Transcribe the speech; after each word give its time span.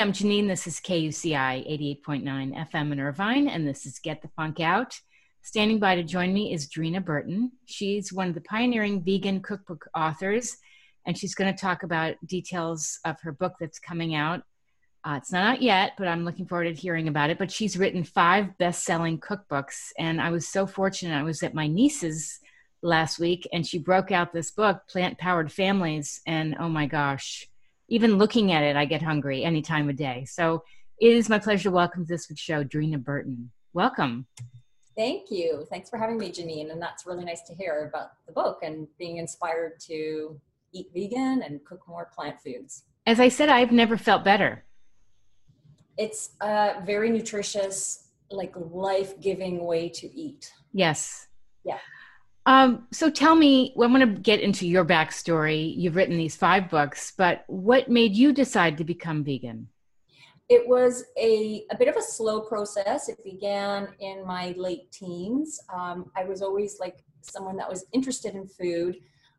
I'm 0.00 0.14
Janine. 0.14 0.48
This 0.48 0.66
is 0.66 0.80
KUCI 0.80 2.00
88.9 2.06 2.24
FM 2.72 2.92
in 2.92 3.00
Irvine, 3.00 3.48
and 3.48 3.68
this 3.68 3.84
is 3.84 3.98
Get 3.98 4.22
the 4.22 4.28
Funk 4.28 4.58
Out. 4.58 4.98
Standing 5.42 5.78
by 5.78 5.94
to 5.94 6.02
join 6.02 6.32
me 6.32 6.54
is 6.54 6.70
Dreena 6.70 7.04
Burton. 7.04 7.52
She's 7.66 8.10
one 8.10 8.28
of 8.28 8.34
the 8.34 8.40
pioneering 8.40 9.04
vegan 9.04 9.42
cookbook 9.42 9.90
authors, 9.94 10.56
and 11.04 11.18
she's 11.18 11.34
going 11.34 11.54
to 11.54 11.60
talk 11.60 11.82
about 11.82 12.14
details 12.24 12.98
of 13.04 13.20
her 13.20 13.32
book 13.32 13.56
that's 13.60 13.78
coming 13.78 14.14
out. 14.14 14.42
Uh, 15.04 15.16
it's 15.18 15.32
not 15.32 15.44
out 15.44 15.60
yet, 15.60 15.92
but 15.98 16.08
I'm 16.08 16.24
looking 16.24 16.46
forward 16.46 16.64
to 16.64 16.72
hearing 16.72 17.06
about 17.06 17.28
it. 17.28 17.36
But 17.36 17.52
she's 17.52 17.76
written 17.76 18.02
five 18.02 18.56
best 18.56 18.84
selling 18.84 19.20
cookbooks, 19.20 19.90
and 19.98 20.18
I 20.18 20.30
was 20.30 20.48
so 20.48 20.66
fortunate. 20.66 21.14
I 21.14 21.24
was 21.24 21.42
at 21.42 21.52
my 21.52 21.66
niece's 21.66 22.40
last 22.80 23.18
week, 23.18 23.46
and 23.52 23.66
she 23.66 23.76
broke 23.76 24.12
out 24.12 24.32
this 24.32 24.50
book, 24.50 24.80
Plant 24.88 25.18
Powered 25.18 25.52
Families, 25.52 26.22
and 26.26 26.56
oh 26.58 26.70
my 26.70 26.86
gosh 26.86 27.49
even 27.90 28.16
looking 28.16 28.52
at 28.52 28.62
it, 28.62 28.76
I 28.76 28.86
get 28.86 29.02
hungry 29.02 29.44
any 29.44 29.60
time 29.60 29.90
of 29.90 29.96
day. 29.96 30.24
So 30.26 30.62
it 31.00 31.12
is 31.12 31.28
my 31.28 31.38
pleasure 31.38 31.64
to 31.64 31.70
welcome 31.72 32.04
to 32.04 32.08
this 32.08 32.28
week's 32.30 32.40
show, 32.40 32.64
Dreena 32.64 33.02
Burton. 33.02 33.50
Welcome. 33.72 34.26
Thank 34.96 35.30
you. 35.30 35.66
Thanks 35.70 35.90
for 35.90 35.98
having 35.98 36.16
me, 36.16 36.30
Janine. 36.30 36.70
And 36.70 36.80
that's 36.80 37.04
really 37.04 37.24
nice 37.24 37.42
to 37.42 37.54
hear 37.54 37.88
about 37.88 38.10
the 38.26 38.32
book 38.32 38.60
and 38.62 38.86
being 38.98 39.16
inspired 39.16 39.80
to 39.88 40.40
eat 40.72 40.86
vegan 40.94 41.42
and 41.42 41.64
cook 41.64 41.80
more 41.88 42.10
plant 42.14 42.40
foods. 42.40 42.84
As 43.06 43.18
I 43.18 43.28
said, 43.28 43.48
I've 43.48 43.72
never 43.72 43.96
felt 43.96 44.24
better. 44.24 44.64
It's 45.98 46.30
a 46.40 46.82
very 46.84 47.10
nutritious, 47.10 48.08
like 48.30 48.52
life 48.56 49.20
giving 49.20 49.64
way 49.64 49.88
to 49.88 50.06
eat. 50.14 50.52
Yes. 50.72 51.26
Yeah. 51.64 51.78
Um, 52.46 52.86
so 52.90 53.10
tell 53.10 53.34
me, 53.34 53.72
well, 53.76 53.88
I'm 53.88 53.94
going 53.94 54.14
to 54.14 54.20
get 54.20 54.40
into 54.40 54.66
your 54.66 54.84
backstory. 54.84 55.74
You've 55.76 55.96
written 55.96 56.16
these 56.16 56.36
five 56.36 56.70
books, 56.70 57.12
but 57.16 57.44
what 57.48 57.88
made 57.88 58.14
you 58.14 58.32
decide 58.32 58.78
to 58.78 58.84
become 58.84 59.22
vegan? 59.22 59.68
It 60.48 60.66
was 60.66 61.04
a, 61.16 61.64
a 61.70 61.76
bit 61.76 61.86
of 61.86 61.96
a 61.96 62.02
slow 62.02 62.40
process. 62.40 63.08
It 63.08 63.22
began 63.22 63.88
in 64.00 64.26
my 64.26 64.54
late 64.56 64.90
teens. 64.90 65.60
Um, 65.72 66.10
I 66.16 66.24
was 66.24 66.42
always 66.42 66.80
like 66.80 67.04
someone 67.20 67.56
that 67.56 67.68
was 67.68 67.84
interested 67.92 68.34
in 68.34 68.48
food, 68.48 68.96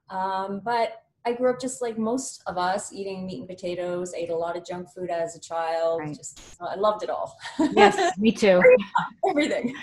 um, 0.10 0.62
but 0.64 1.04
I 1.26 1.34
grew 1.34 1.50
up 1.52 1.60
just 1.60 1.82
like 1.82 1.98
most 1.98 2.42
of 2.48 2.58
us, 2.58 2.92
eating 2.92 3.26
meat 3.26 3.40
and 3.40 3.48
potatoes. 3.48 4.14
Ate 4.16 4.30
a 4.30 4.36
lot 4.36 4.58
of 4.58 4.66
junk 4.66 4.90
food 4.90 5.10
as 5.10 5.36
a 5.36 5.40
child. 5.40 6.00
Right. 6.00 6.16
Just 6.16 6.56
I 6.60 6.76
loved 6.76 7.04
it 7.04 7.10
all. 7.10 7.38
Yes, 7.74 8.18
me 8.18 8.32
too. 8.32 8.62
Everything. 9.30 9.76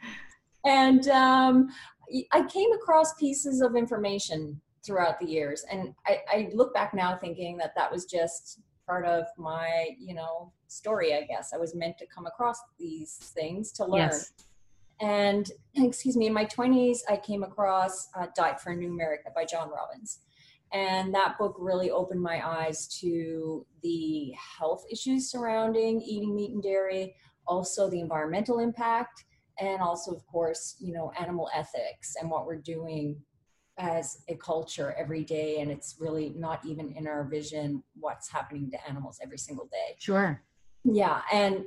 and 0.64 1.06
um, 1.08 1.68
I 2.32 2.42
came 2.44 2.72
across 2.72 3.14
pieces 3.14 3.60
of 3.60 3.76
information 3.76 4.60
throughout 4.84 5.20
the 5.20 5.26
years, 5.26 5.64
and 5.70 5.94
I, 6.06 6.18
I 6.28 6.50
look 6.54 6.74
back 6.74 6.94
now 6.94 7.16
thinking 7.16 7.56
that 7.58 7.74
that 7.76 7.90
was 7.90 8.04
just 8.04 8.60
part 8.86 9.06
of 9.06 9.24
my, 9.38 9.88
you 9.98 10.14
know, 10.14 10.52
story. 10.66 11.14
I 11.14 11.22
guess 11.22 11.52
I 11.54 11.56
was 11.56 11.74
meant 11.74 11.98
to 11.98 12.06
come 12.06 12.26
across 12.26 12.58
these 12.78 13.32
things 13.34 13.72
to 13.72 13.84
learn. 13.84 14.10
Yes. 14.10 14.32
And 15.00 15.50
excuse 15.76 16.16
me, 16.16 16.26
in 16.26 16.32
my 16.32 16.44
20s, 16.44 16.98
I 17.08 17.16
came 17.16 17.42
across 17.42 18.08
uh, 18.14 18.26
Diet 18.34 18.60
for 18.60 18.70
a 18.70 18.76
New 18.76 18.90
America 18.92 19.30
by 19.34 19.44
John 19.44 19.70
Robbins. 19.70 20.20
And 20.72 21.14
that 21.14 21.36
book 21.38 21.56
really 21.58 21.90
opened 21.90 22.22
my 22.22 22.46
eyes 22.46 22.86
to 23.00 23.66
the 23.82 24.32
health 24.58 24.84
issues 24.90 25.30
surrounding 25.30 26.00
eating 26.00 26.34
meat 26.34 26.52
and 26.52 26.62
dairy, 26.62 27.14
also 27.46 27.90
the 27.90 28.00
environmental 28.00 28.58
impact, 28.58 29.24
and 29.60 29.80
also 29.80 30.12
of 30.12 30.26
course 30.26 30.76
you 30.80 30.92
know 30.92 31.12
animal 31.18 31.48
ethics 31.54 32.16
and 32.20 32.30
what 32.30 32.46
we're 32.46 32.56
doing 32.56 33.16
as 33.78 34.22
a 34.28 34.36
culture 34.36 34.94
every 34.98 35.24
day 35.24 35.60
and 35.60 35.70
it's 35.70 35.96
really 35.98 36.34
not 36.36 36.64
even 36.64 36.92
in 36.92 37.06
our 37.06 37.24
vision 37.24 37.82
what's 37.98 38.30
happening 38.30 38.70
to 38.70 38.88
animals 38.88 39.18
every 39.22 39.38
single 39.38 39.66
day. 39.66 39.96
Sure. 39.98 40.42
Yeah 40.84 41.22
and 41.32 41.64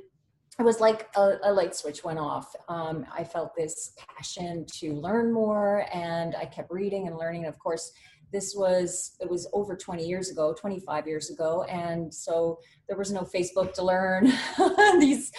it 0.58 0.62
was 0.62 0.80
like 0.80 1.10
a, 1.16 1.36
a 1.42 1.52
light 1.52 1.74
switch 1.74 2.02
went 2.04 2.18
off. 2.18 2.54
Um, 2.68 3.06
i 3.12 3.24
felt 3.24 3.54
this 3.56 3.92
passion 4.08 4.64
to 4.78 4.92
learn 4.94 5.32
more 5.32 5.86
and 5.92 6.34
i 6.36 6.44
kept 6.44 6.70
reading 6.70 7.08
and 7.08 7.16
learning 7.16 7.46
of 7.46 7.58
course 7.58 7.92
this 8.36 8.54
was 8.54 9.16
it 9.18 9.30
was 9.30 9.48
over 9.54 9.74
20 9.74 10.06
years 10.06 10.30
ago 10.30 10.54
25 10.58 11.06
years 11.06 11.30
ago 11.30 11.62
and 11.62 12.12
so 12.12 12.58
there 12.86 12.98
was 12.98 13.10
no 13.10 13.22
facebook 13.22 13.72
to 13.72 13.82
learn 13.82 14.30
these 15.00 15.32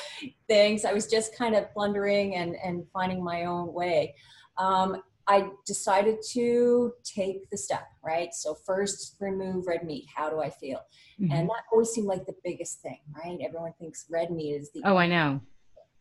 things. 0.47 0.83
I 0.83 0.93
was 0.93 1.05
just 1.07 1.37
kind 1.37 1.55
of 1.55 1.71
plundering 1.71 2.35
and 2.35 2.55
and 2.55 2.85
finding 2.91 3.23
my 3.23 3.45
own 3.45 3.73
way. 3.73 4.15
Um, 4.57 5.03
i 5.29 5.49
decided 5.65 6.17
to 6.31 6.93
take 7.03 7.49
the 7.51 7.57
step 7.57 7.85
right? 8.03 8.33
So 8.33 8.55
first 8.65 9.17
remove 9.19 9.67
red 9.67 9.83
meat. 9.83 10.05
How 10.15 10.29
do 10.29 10.39
i 10.39 10.49
feel? 10.49 10.81
Mm-hmm. 11.19 11.31
and 11.33 11.49
that 11.49 11.63
always 11.71 11.89
seemed 11.89 12.07
like 12.07 12.25
the 12.25 12.39
biggest 12.43 12.81
thing 12.81 12.99
right? 13.19 13.37
Everyone 13.47 13.73
thinks 13.79 14.05
red 14.09 14.31
meat 14.31 14.53
is 14.53 14.71
the 14.71 14.81
oh 14.85 14.97
i 14.97 15.07
know 15.07 15.41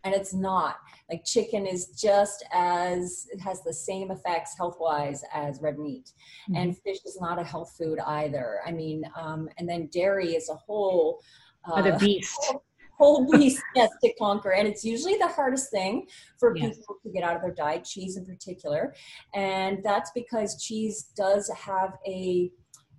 and 0.06 0.14
it's 0.14 0.32
not. 0.32 0.76
Like 1.10 1.24
chicken 1.24 1.66
is 1.66 1.88
just 1.88 2.44
as 2.52 3.26
it 3.32 3.40
has 3.40 3.62
the 3.62 3.74
same 3.74 4.10
effects 4.10 4.56
health 4.56 4.76
wise 4.80 5.22
as 5.34 5.60
red 5.60 5.78
meat. 5.78 6.12
Mm-hmm. 6.48 6.56
and 6.56 6.78
fish 6.78 6.98
is 7.04 7.18
not 7.20 7.40
a 7.40 7.44
health 7.44 7.74
food 7.76 7.98
either. 8.06 8.60
I 8.64 8.70
mean 8.70 9.04
um, 9.20 9.48
and 9.58 9.68
then 9.68 9.88
dairy 9.92 10.34
is 10.34 10.48
a 10.48 10.54
whole 10.54 11.20
uh, 11.64 11.98
beast. 11.98 12.38
whole, 12.40 12.64
whole 12.96 13.30
beast 13.30 13.62
yes 13.74 13.90
to 14.02 14.12
conquer. 14.14 14.52
And 14.52 14.68
it's 14.68 14.84
usually 14.84 15.16
the 15.16 15.28
hardest 15.28 15.70
thing 15.70 16.06
for 16.38 16.56
yes. 16.56 16.76
people 16.76 16.96
to 17.04 17.10
get 17.10 17.24
out 17.24 17.36
of 17.36 17.42
their 17.42 17.54
diet 17.54 17.84
cheese 17.84 18.16
in 18.16 18.24
particular. 18.24 18.94
And 19.34 19.80
that's 19.82 20.12
because 20.14 20.62
cheese 20.62 21.10
does 21.16 21.50
have 21.50 21.94
a 22.06 22.50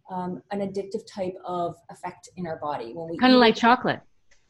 um, 0.10 0.42
an 0.52 0.60
addictive 0.60 1.06
type 1.14 1.34
of 1.46 1.76
effect 1.90 2.30
in 2.38 2.48
our 2.48 2.60
body. 2.60 2.94
When 2.94 3.10
we 3.10 3.18
kind 3.18 3.34
of 3.34 3.40
like 3.40 3.56
chocolate. 3.56 4.02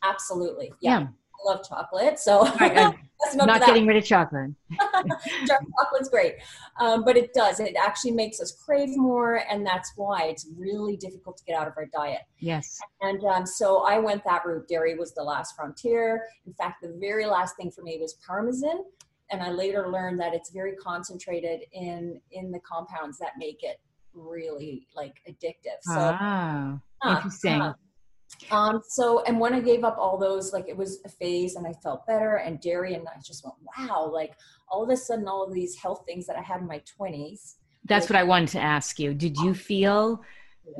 Absolutely. 0.04 0.72
Yeah. 0.82 1.00
yeah 1.00 1.08
love 1.46 1.68
chocolate, 1.68 2.20
so 2.20 2.44
right, 2.60 2.96
not 3.36 3.66
getting 3.66 3.86
rid 3.88 3.98
of 3.98 4.06
chocolate. 4.06 4.52
Chocolate's 5.48 6.10
great, 6.10 6.36
um, 6.80 7.04
but 7.04 7.18
it 7.18 7.34
does. 7.34 7.60
It 7.60 7.76
actually 7.76 8.12
makes 8.12 8.40
us 8.40 8.52
crave 8.52 8.96
more, 8.96 9.44
and 9.50 9.66
that's 9.66 9.94
why 9.96 10.24
it's 10.26 10.48
really 10.58 10.98
difficult 10.98 11.38
to 11.38 11.44
get 11.46 11.60
out 11.60 11.68
of 11.68 11.74
our 11.78 11.86
diet. 11.86 12.22
Yes. 12.40 12.80
And 13.02 13.24
um, 13.26 13.46
so 13.46 13.80
I 13.80 14.00
went 14.00 14.24
that 14.26 14.46
route. 14.46 14.68
Dairy 14.68 14.98
was 14.98 15.14
the 15.14 15.24
last 15.24 15.56
frontier. 15.56 16.24
In 16.46 16.54
fact, 16.54 16.82
the 16.82 16.96
very 17.00 17.26
last 17.26 17.56
thing 17.56 17.72
for 17.72 17.82
me 17.82 17.98
was 18.00 18.14
parmesan, 18.26 18.84
and 19.32 19.42
I 19.42 19.52
later 19.52 19.90
learned 19.90 20.20
that 20.20 20.34
it's 20.34 20.52
very 20.52 20.76
concentrated 20.76 21.62
in 21.72 22.20
in 22.32 22.52
the 22.52 22.60
compounds 22.60 23.18
that 23.20 23.32
make 23.38 23.64
it 23.64 23.80
really 24.14 24.88
like 24.96 25.16
addictive. 25.30 25.80
So, 25.82 26.18
ah, 26.20 26.80
uh, 27.04 27.16
interesting. 27.16 27.62
Uh, 27.62 27.74
um, 28.52 28.82
so, 28.88 29.24
and 29.24 29.40
when 29.40 29.54
I 29.54 29.60
gave 29.60 29.84
up 29.84 29.98
all 29.98 30.18
those, 30.18 30.54
like 30.54 30.68
it 30.68 30.76
was 30.76 31.00
a 31.06 31.10
phase 31.10 31.56
and 31.56 31.66
I 31.66 31.74
felt 31.84 32.06
better 32.06 32.38
and 32.38 32.60
dairy, 32.60 32.94
and 32.94 33.08
I 33.08 33.20
just 33.22 33.44
went, 33.44 33.56
wow, 33.78 34.10
like 34.12 34.34
all 34.70 34.84
of 34.84 34.90
a 34.90 34.98
sudden, 34.98 35.28
all 35.28 35.44
of 35.44 35.54
these 35.54 35.76
health 35.76 36.04
things 36.06 36.26
that 36.28 36.36
I 36.36 36.42
had 36.42 36.62
in 36.62 36.68
my 36.68 36.82
20s. 37.00 37.56
That's 37.86 38.06
like, 38.06 38.10
what 38.10 38.20
I 38.20 38.24
wanted 38.24 38.50
to 38.50 38.60
ask 38.60 39.00
you. 39.00 39.14
Did 39.14 39.38
you 39.38 39.54
feel 39.54 40.22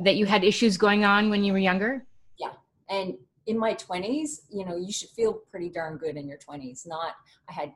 that 0.02 0.16
you 0.16 0.26
had 0.26 0.44
issues 0.44 0.76
going 0.76 1.04
on 1.04 1.30
when 1.30 1.42
you 1.42 1.52
were 1.52 1.58
younger? 1.58 2.06
Yeah. 2.38 2.52
And 2.90 3.14
in 3.46 3.58
my 3.58 3.74
20s, 3.74 4.42
you 4.50 4.64
know, 4.66 4.76
you 4.76 4.92
should 4.92 5.10
feel 5.10 5.40
pretty 5.50 5.70
darn 5.70 5.96
good 5.96 6.16
in 6.16 6.28
your 6.28 6.38
20s. 6.38 6.86
Not, 6.86 7.14
I 7.48 7.52
had 7.52 7.72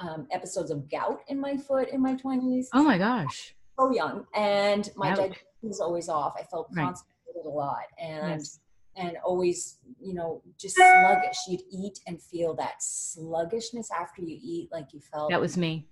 um, 0.00 0.26
episodes 0.32 0.70
of 0.70 0.90
gout 0.90 1.20
in 1.28 1.40
my 1.40 1.56
foot 1.56 1.88
in 1.88 2.02
my 2.02 2.14
20s. 2.14 2.66
Oh 2.74 2.82
my 2.82 2.98
gosh. 2.98 3.54
So 3.78 3.90
young. 3.90 4.26
And 4.34 4.90
my 4.96 5.10
digestion 5.10 5.44
was 5.62 5.80
always 5.80 6.08
off. 6.08 6.34
I 6.38 6.42
felt 6.44 6.72
constipated 6.74 7.36
right. 7.36 7.46
a 7.46 7.48
lot. 7.48 7.84
And, 7.98 8.40
yes 8.40 8.60
and 8.96 9.16
always, 9.24 9.78
you 10.00 10.14
know, 10.14 10.42
just 10.58 10.76
sluggish. 10.76 11.36
You'd 11.48 11.62
eat 11.72 11.98
and 12.06 12.20
feel 12.22 12.54
that 12.56 12.74
sluggishness 12.80 13.88
after 13.90 14.22
you 14.22 14.38
eat, 14.42 14.68
like 14.72 14.86
you 14.92 15.00
felt 15.12 15.30
that 15.30 15.40
was 15.40 15.56
me. 15.56 15.88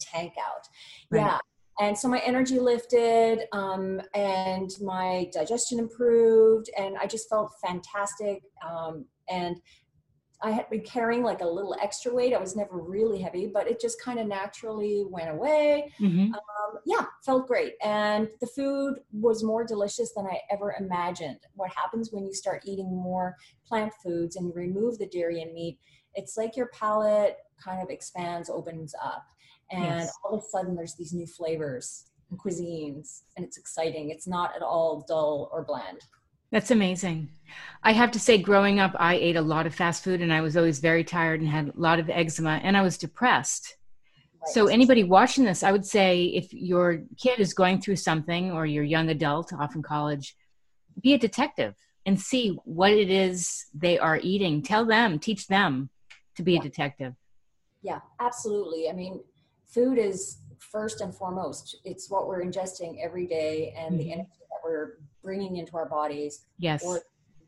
Tank 0.00 0.34
out. 0.38 0.66
Right. 1.10 1.20
Yeah. 1.20 1.38
And 1.80 1.96
so 1.96 2.06
my 2.06 2.18
energy 2.18 2.58
lifted, 2.58 3.46
um, 3.52 4.00
and 4.14 4.70
my 4.82 5.30
digestion 5.32 5.78
improved, 5.78 6.68
and 6.78 6.96
I 6.98 7.06
just 7.06 7.28
felt 7.30 7.50
fantastic. 7.64 8.42
Um, 8.68 9.06
and 9.30 9.56
I 10.42 10.50
had 10.50 10.68
been 10.70 10.80
carrying 10.80 11.22
like 11.22 11.40
a 11.40 11.46
little 11.46 11.76
extra 11.80 12.12
weight. 12.12 12.34
I 12.34 12.40
was 12.40 12.56
never 12.56 12.76
really 12.78 13.20
heavy, 13.20 13.46
but 13.46 13.68
it 13.68 13.80
just 13.80 14.00
kind 14.00 14.18
of 14.18 14.26
naturally 14.26 15.04
went 15.08 15.30
away. 15.30 15.92
Mm-hmm. 16.00 16.34
Um, 16.34 16.78
yeah, 16.84 17.06
felt 17.24 17.46
great. 17.46 17.74
And 17.82 18.28
the 18.40 18.48
food 18.48 18.96
was 19.12 19.44
more 19.44 19.64
delicious 19.64 20.12
than 20.12 20.26
I 20.26 20.40
ever 20.50 20.74
imagined. 20.80 21.38
What 21.54 21.70
happens 21.70 22.10
when 22.12 22.26
you 22.26 22.34
start 22.34 22.62
eating 22.66 22.92
more 22.92 23.36
plant 23.64 23.92
foods 24.02 24.36
and 24.36 24.46
you 24.46 24.52
remove 24.52 24.98
the 24.98 25.06
dairy 25.06 25.42
and 25.42 25.54
meat? 25.54 25.78
It's 26.14 26.36
like 26.36 26.56
your 26.56 26.66
palate 26.68 27.36
kind 27.62 27.80
of 27.80 27.90
expands, 27.90 28.50
opens 28.50 28.94
up. 29.02 29.24
And 29.70 29.84
yes. 29.84 30.12
all 30.24 30.34
of 30.34 30.40
a 30.40 30.48
sudden, 30.48 30.74
there's 30.74 30.94
these 30.94 31.12
new 31.12 31.26
flavors 31.26 32.06
and 32.30 32.38
cuisines, 32.38 33.22
and 33.36 33.44
it's 33.44 33.58
exciting. 33.58 34.10
It's 34.10 34.26
not 34.26 34.54
at 34.56 34.62
all 34.62 35.04
dull 35.08 35.48
or 35.52 35.64
bland. 35.64 36.00
That's 36.52 36.70
amazing. 36.70 37.30
I 37.82 37.92
have 37.92 38.10
to 38.12 38.20
say, 38.20 38.38
growing 38.38 38.78
up, 38.78 38.94
I 38.98 39.14
ate 39.14 39.36
a 39.36 39.42
lot 39.42 39.66
of 39.66 39.74
fast 39.74 40.04
food 40.04 40.20
and 40.20 40.32
I 40.32 40.42
was 40.42 40.56
always 40.56 40.78
very 40.78 41.02
tired 41.02 41.40
and 41.40 41.48
had 41.48 41.68
a 41.68 41.80
lot 41.80 41.98
of 41.98 42.08
eczema 42.10 42.60
and 42.62 42.76
I 42.76 42.82
was 42.82 42.98
depressed. 42.98 43.76
Right. 44.40 44.54
So, 44.54 44.66
anybody 44.66 45.02
watching 45.02 45.44
this, 45.44 45.62
I 45.62 45.72
would 45.72 45.86
say 45.86 46.24
if 46.24 46.52
your 46.52 47.02
kid 47.16 47.40
is 47.40 47.54
going 47.54 47.80
through 47.80 47.96
something 47.96 48.52
or 48.52 48.66
your 48.66 48.84
young 48.84 49.08
adult, 49.08 49.52
often 49.52 49.82
college, 49.82 50.36
be 51.02 51.14
a 51.14 51.18
detective. 51.18 51.74
and 52.04 52.20
see 52.20 52.58
what 52.64 52.90
it 52.90 53.10
is 53.10 53.66
they 53.72 53.96
are 53.98 54.18
eating. 54.22 54.60
Tell 54.60 54.84
them, 54.84 55.18
teach 55.18 55.46
them 55.46 55.88
to 56.36 56.42
be 56.42 56.54
yeah. 56.54 56.58
a 56.58 56.62
detective. 56.62 57.14
Yeah, 57.82 58.00
absolutely. 58.20 58.90
I 58.90 58.92
mean, 58.92 59.20
food 59.66 59.98
is 59.98 60.38
first 60.58 61.00
and 61.00 61.14
foremost. 61.14 61.76
It's 61.84 62.10
what 62.10 62.26
we're 62.26 62.44
ingesting 62.44 62.96
every 63.02 63.26
day 63.26 63.72
and 63.76 63.94
mm-hmm. 63.94 63.98
the 63.98 64.12
energy 64.12 64.40
that 64.50 64.60
we're 64.64 64.98
bringing 65.22 65.56
into 65.56 65.76
our 65.76 65.88
bodies. 65.88 66.46
Yes. 66.58 66.84
Or 66.84 67.02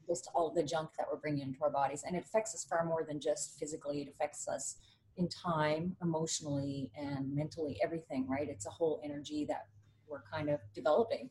just 0.06 0.28
all 0.34 0.52
the 0.52 0.62
junk 0.62 0.90
that 0.98 1.06
we're 1.10 1.18
bringing 1.18 1.42
into 1.42 1.62
our 1.62 1.70
bodies. 1.70 2.04
And 2.06 2.16
it 2.16 2.24
affects 2.24 2.54
us 2.54 2.64
far 2.64 2.84
more 2.84 3.04
than 3.06 3.20
just 3.20 3.58
physically. 3.58 4.02
It 4.02 4.08
affects 4.08 4.46
us 4.48 4.76
in 5.16 5.28
time, 5.28 5.96
emotionally, 6.02 6.90
and 6.96 7.34
mentally, 7.34 7.78
everything, 7.82 8.28
right? 8.28 8.48
It's 8.48 8.66
a 8.66 8.70
whole 8.70 9.00
energy 9.04 9.46
that 9.48 9.66
we're 10.08 10.22
kind 10.30 10.50
of 10.50 10.60
developing. 10.74 11.30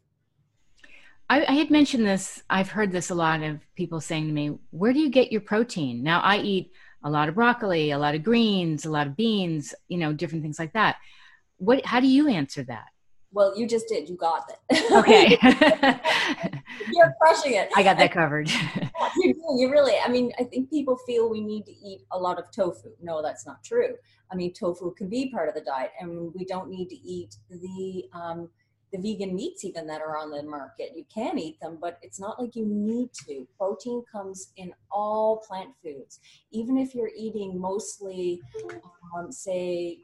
I, 1.29 1.45
I, 1.45 1.53
had 1.53 1.71
mentioned 1.71 2.05
this. 2.05 2.43
I've 2.49 2.69
heard 2.69 2.91
this 2.91 3.09
a 3.09 3.15
lot 3.15 3.41
of 3.41 3.59
people 3.75 4.01
saying 4.01 4.27
to 4.27 4.33
me, 4.33 4.57
Where 4.71 4.93
do 4.93 4.99
you 4.99 5.09
get 5.09 5.31
your 5.31 5.41
protein? 5.41 6.03
Now, 6.03 6.19
I 6.21 6.37
eat 6.37 6.71
a 7.03 7.09
lot 7.09 7.29
of 7.29 7.35
broccoli, 7.35 7.91
a 7.91 7.97
lot 7.97 8.15
of 8.15 8.23
greens, 8.23 8.85
a 8.85 8.91
lot 8.91 9.07
of 9.07 9.15
beans, 9.15 9.73
you 9.87 9.97
know, 9.97 10.13
different 10.13 10.43
things 10.43 10.59
like 10.59 10.73
that. 10.73 10.97
What, 11.57 11.85
how 11.85 11.99
do 11.99 12.07
you 12.07 12.27
answer 12.27 12.63
that? 12.63 12.87
Well, 13.33 13.57
you 13.57 13.67
just 13.67 13.87
did. 13.87 14.07
You 14.07 14.15
got 14.15 14.49
it. 14.49 14.91
Okay. 14.91 15.37
You're 16.93 17.13
crushing 17.19 17.53
it. 17.53 17.69
I 17.75 17.81
got 17.81 17.97
that 17.97 18.11
covered. 18.11 18.49
you 19.17 19.33
You 19.57 19.71
really. 19.71 19.95
I 20.05 20.07
mean, 20.07 20.31
I 20.39 20.43
think 20.43 20.69
people 20.69 20.97
feel 21.07 21.29
we 21.29 21.41
need 21.41 21.65
to 21.65 21.71
eat 21.71 22.01
a 22.11 22.17
lot 22.17 22.37
of 22.37 22.51
tofu. 22.51 22.89
No, 23.01 23.23
that's 23.23 23.45
not 23.45 23.63
true. 23.63 23.95
I 24.31 24.35
mean, 24.35 24.53
tofu 24.53 24.93
can 24.93 25.09
be 25.09 25.31
part 25.31 25.49
of 25.49 25.55
the 25.55 25.61
diet, 25.61 25.91
and 25.99 26.31
we 26.35 26.45
don't 26.45 26.69
need 26.69 26.89
to 26.89 26.95
eat 26.95 27.35
the 27.49 28.05
um, 28.13 28.49
the 28.91 28.99
vegan 28.99 29.35
meats 29.35 29.65
even 29.65 29.87
that 29.87 30.01
are 30.01 30.15
on 30.15 30.29
the 30.29 30.43
market. 30.43 30.91
You 30.95 31.03
can 31.13 31.39
eat 31.39 31.59
them, 31.59 31.79
but 31.81 31.97
it's 32.03 32.19
not 32.19 32.39
like 32.39 32.55
you 32.55 32.65
need 32.67 33.09
to. 33.27 33.47
Protein 33.57 34.03
comes 34.11 34.51
in 34.57 34.71
all 34.91 35.43
plant 35.47 35.71
foods. 35.83 36.19
Even 36.51 36.77
if 36.77 36.93
you're 36.93 37.11
eating 37.17 37.59
mostly, 37.59 38.39
um, 39.17 39.31
say, 39.31 39.97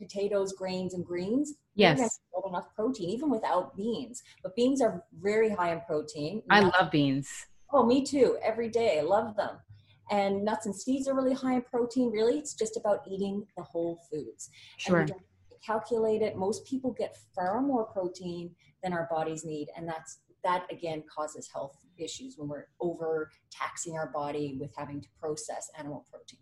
potatoes, 0.00 0.52
grains, 0.52 0.94
and 0.94 1.04
greens, 1.04 1.54
yes, 1.74 2.20
enough 2.48 2.74
protein 2.74 3.10
even 3.10 3.30
without 3.30 3.76
beans. 3.76 4.22
But 4.42 4.56
beans 4.56 4.80
are 4.80 5.04
very 5.20 5.50
high 5.50 5.72
in 5.72 5.80
protein. 5.82 6.42
I 6.50 6.60
love 6.60 6.90
beans. 6.90 7.28
Oh, 7.72 7.84
me 7.84 8.02
too. 8.02 8.38
Every 8.42 8.68
day, 8.68 8.98
I 8.98 9.02
love 9.02 9.36
them. 9.36 9.56
And 10.10 10.44
nuts 10.44 10.66
and 10.66 10.74
seeds 10.74 11.06
are 11.06 11.14
really 11.14 11.34
high 11.34 11.54
in 11.54 11.62
protein. 11.62 12.10
Really, 12.10 12.38
it's 12.38 12.54
just 12.54 12.76
about 12.76 13.00
eating 13.08 13.46
the 13.56 13.62
whole 13.62 14.00
foods. 14.10 14.50
Sure 14.78 15.06
calculate 15.64 16.22
it. 16.22 16.36
Most 16.36 16.64
people 16.64 16.92
get 16.92 17.16
far 17.34 17.60
more 17.60 17.84
protein 17.84 18.54
than 18.82 18.92
our 18.92 19.08
bodies 19.10 19.44
need, 19.44 19.68
and 19.76 19.88
that's 19.88 20.20
that 20.42 20.64
again 20.70 21.02
causes 21.14 21.50
health 21.52 21.76
issues 21.98 22.36
when 22.38 22.48
we're 22.48 22.66
over 22.80 23.30
taxing 23.50 23.94
our 23.96 24.06
body 24.06 24.56
with 24.58 24.70
having 24.76 25.00
to 25.00 25.08
process 25.20 25.70
animal 25.78 26.06
protein. 26.10 26.40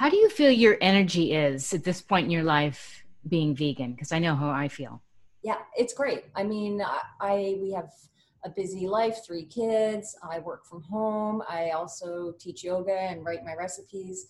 How 0.00 0.08
do 0.08 0.16
you 0.16 0.30
feel 0.30 0.50
your 0.50 0.78
energy 0.80 1.34
is 1.34 1.74
at 1.74 1.84
this 1.84 2.00
point 2.00 2.24
in 2.24 2.30
your 2.30 2.42
life 2.42 3.04
being 3.28 3.54
vegan? 3.54 3.92
Because 3.92 4.12
I 4.12 4.18
know 4.18 4.34
how 4.34 4.48
I 4.48 4.66
feel. 4.66 5.02
Yeah, 5.44 5.58
it's 5.76 5.92
great. 5.92 6.24
I 6.34 6.42
mean, 6.42 6.80
I, 6.80 7.00
I 7.20 7.58
we 7.60 7.70
have 7.72 7.90
a 8.42 8.48
busy 8.48 8.86
life, 8.86 9.18
three 9.26 9.44
kids. 9.44 10.16
I 10.22 10.38
work 10.38 10.64
from 10.64 10.80
home. 10.84 11.42
I 11.50 11.72
also 11.72 12.32
teach 12.40 12.64
yoga 12.64 12.98
and 12.98 13.26
write 13.26 13.44
my 13.44 13.54
recipes 13.54 14.28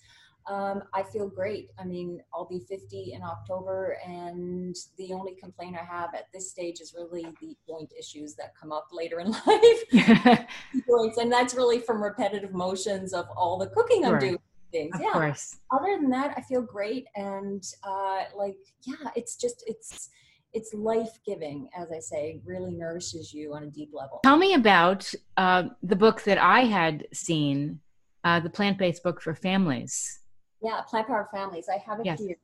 um, 0.49 0.83
I 0.93 1.03
feel 1.03 1.29
great. 1.29 1.71
I 1.79 1.85
mean, 1.85 2.21
I'll 2.35 2.47
be 2.47 2.61
50 2.61 3.13
in 3.13 3.23
October, 3.23 3.99
and 4.07 4.75
the 4.97 5.13
only 5.13 5.35
complaint 5.35 5.77
I 5.81 5.85
have 5.85 6.15
at 6.15 6.27
this 6.33 6.51
stage 6.51 6.81
is 6.81 6.95
really 6.97 7.27
the 7.41 7.57
joint 7.69 7.93
issues 7.99 8.35
that 8.35 8.55
come 8.61 8.73
up 8.73 8.89
later 8.93 9.21
in 9.21 9.31
life. 9.47 10.47
joints, 10.89 11.19
and 11.19 11.31
that's 11.31 11.55
really 11.55 11.79
from 11.79 12.03
repetitive 12.03 12.53
motions 12.53 13.13
of 13.13 13.27
all 13.37 13.59
the 13.59 13.69
cooking 13.69 14.05
I'm 14.05 14.19
doing. 14.19 14.39
Things. 14.73 14.95
Of 14.95 15.01
yeah. 15.01 15.13
course. 15.13 15.57
Other 15.73 15.97
than 16.01 16.11
that, 16.11 16.35
I 16.37 16.43
feel 16.43 16.63
great, 16.63 17.07
and 17.17 17.65
uh, 17.85 18.23
like, 18.37 18.57
yeah, 18.83 19.11
it's 19.17 19.37
just 19.37 19.65
it's 19.67 20.11
it's 20.53 20.75
life 20.75 21.19
giving, 21.25 21.69
as 21.77 21.93
I 21.93 22.01
say, 22.01 22.41
really 22.45 22.75
nourishes 22.75 23.33
you 23.33 23.55
on 23.55 23.65
a 23.65 23.67
deep 23.67 23.91
level. 23.93 24.21
Tell 24.25 24.37
me 24.37 24.55
about 24.55 25.13
uh, 25.37 25.65
the 25.83 25.97
book 25.97 26.23
that 26.23 26.39
I 26.39 26.61
had 26.61 27.07
seen, 27.13 27.81
uh, 28.25 28.41
the 28.41 28.51
plant 28.51 28.79
based 28.79 29.03
book 29.03 29.21
for 29.21 29.35
families. 29.35 30.21
Yeah, 30.63 30.83
Plant 30.83 31.07
Power 31.07 31.29
Families. 31.33 31.67
I 31.73 31.79
have 31.79 32.01
it 32.01 32.07
yes. 32.07 32.21
here. 32.21 32.37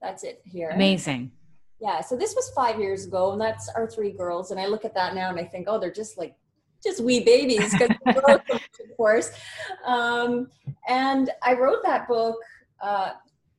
That's 0.00 0.24
it 0.24 0.40
here. 0.44 0.70
Amazing. 0.70 1.32
Yeah, 1.80 2.00
so 2.00 2.16
this 2.16 2.34
was 2.34 2.50
five 2.50 2.80
years 2.80 3.04
ago, 3.04 3.32
and 3.32 3.40
that's 3.40 3.68
our 3.70 3.86
three 3.86 4.12
girls. 4.12 4.50
And 4.50 4.58
I 4.58 4.66
look 4.66 4.84
at 4.84 4.94
that 4.94 5.14
now 5.14 5.28
and 5.28 5.38
I 5.38 5.44
think, 5.44 5.66
oh, 5.68 5.78
they're 5.78 5.92
just 5.92 6.16
like 6.16 6.34
just 6.82 7.02
wee 7.02 7.20
babies, 7.20 7.72
because 7.72 7.96
of 8.06 8.96
course. 8.96 9.30
Um, 9.84 10.48
and 10.88 11.30
I 11.42 11.54
wrote 11.54 11.82
that 11.84 12.08
book 12.08 12.36
uh, 12.82 13.12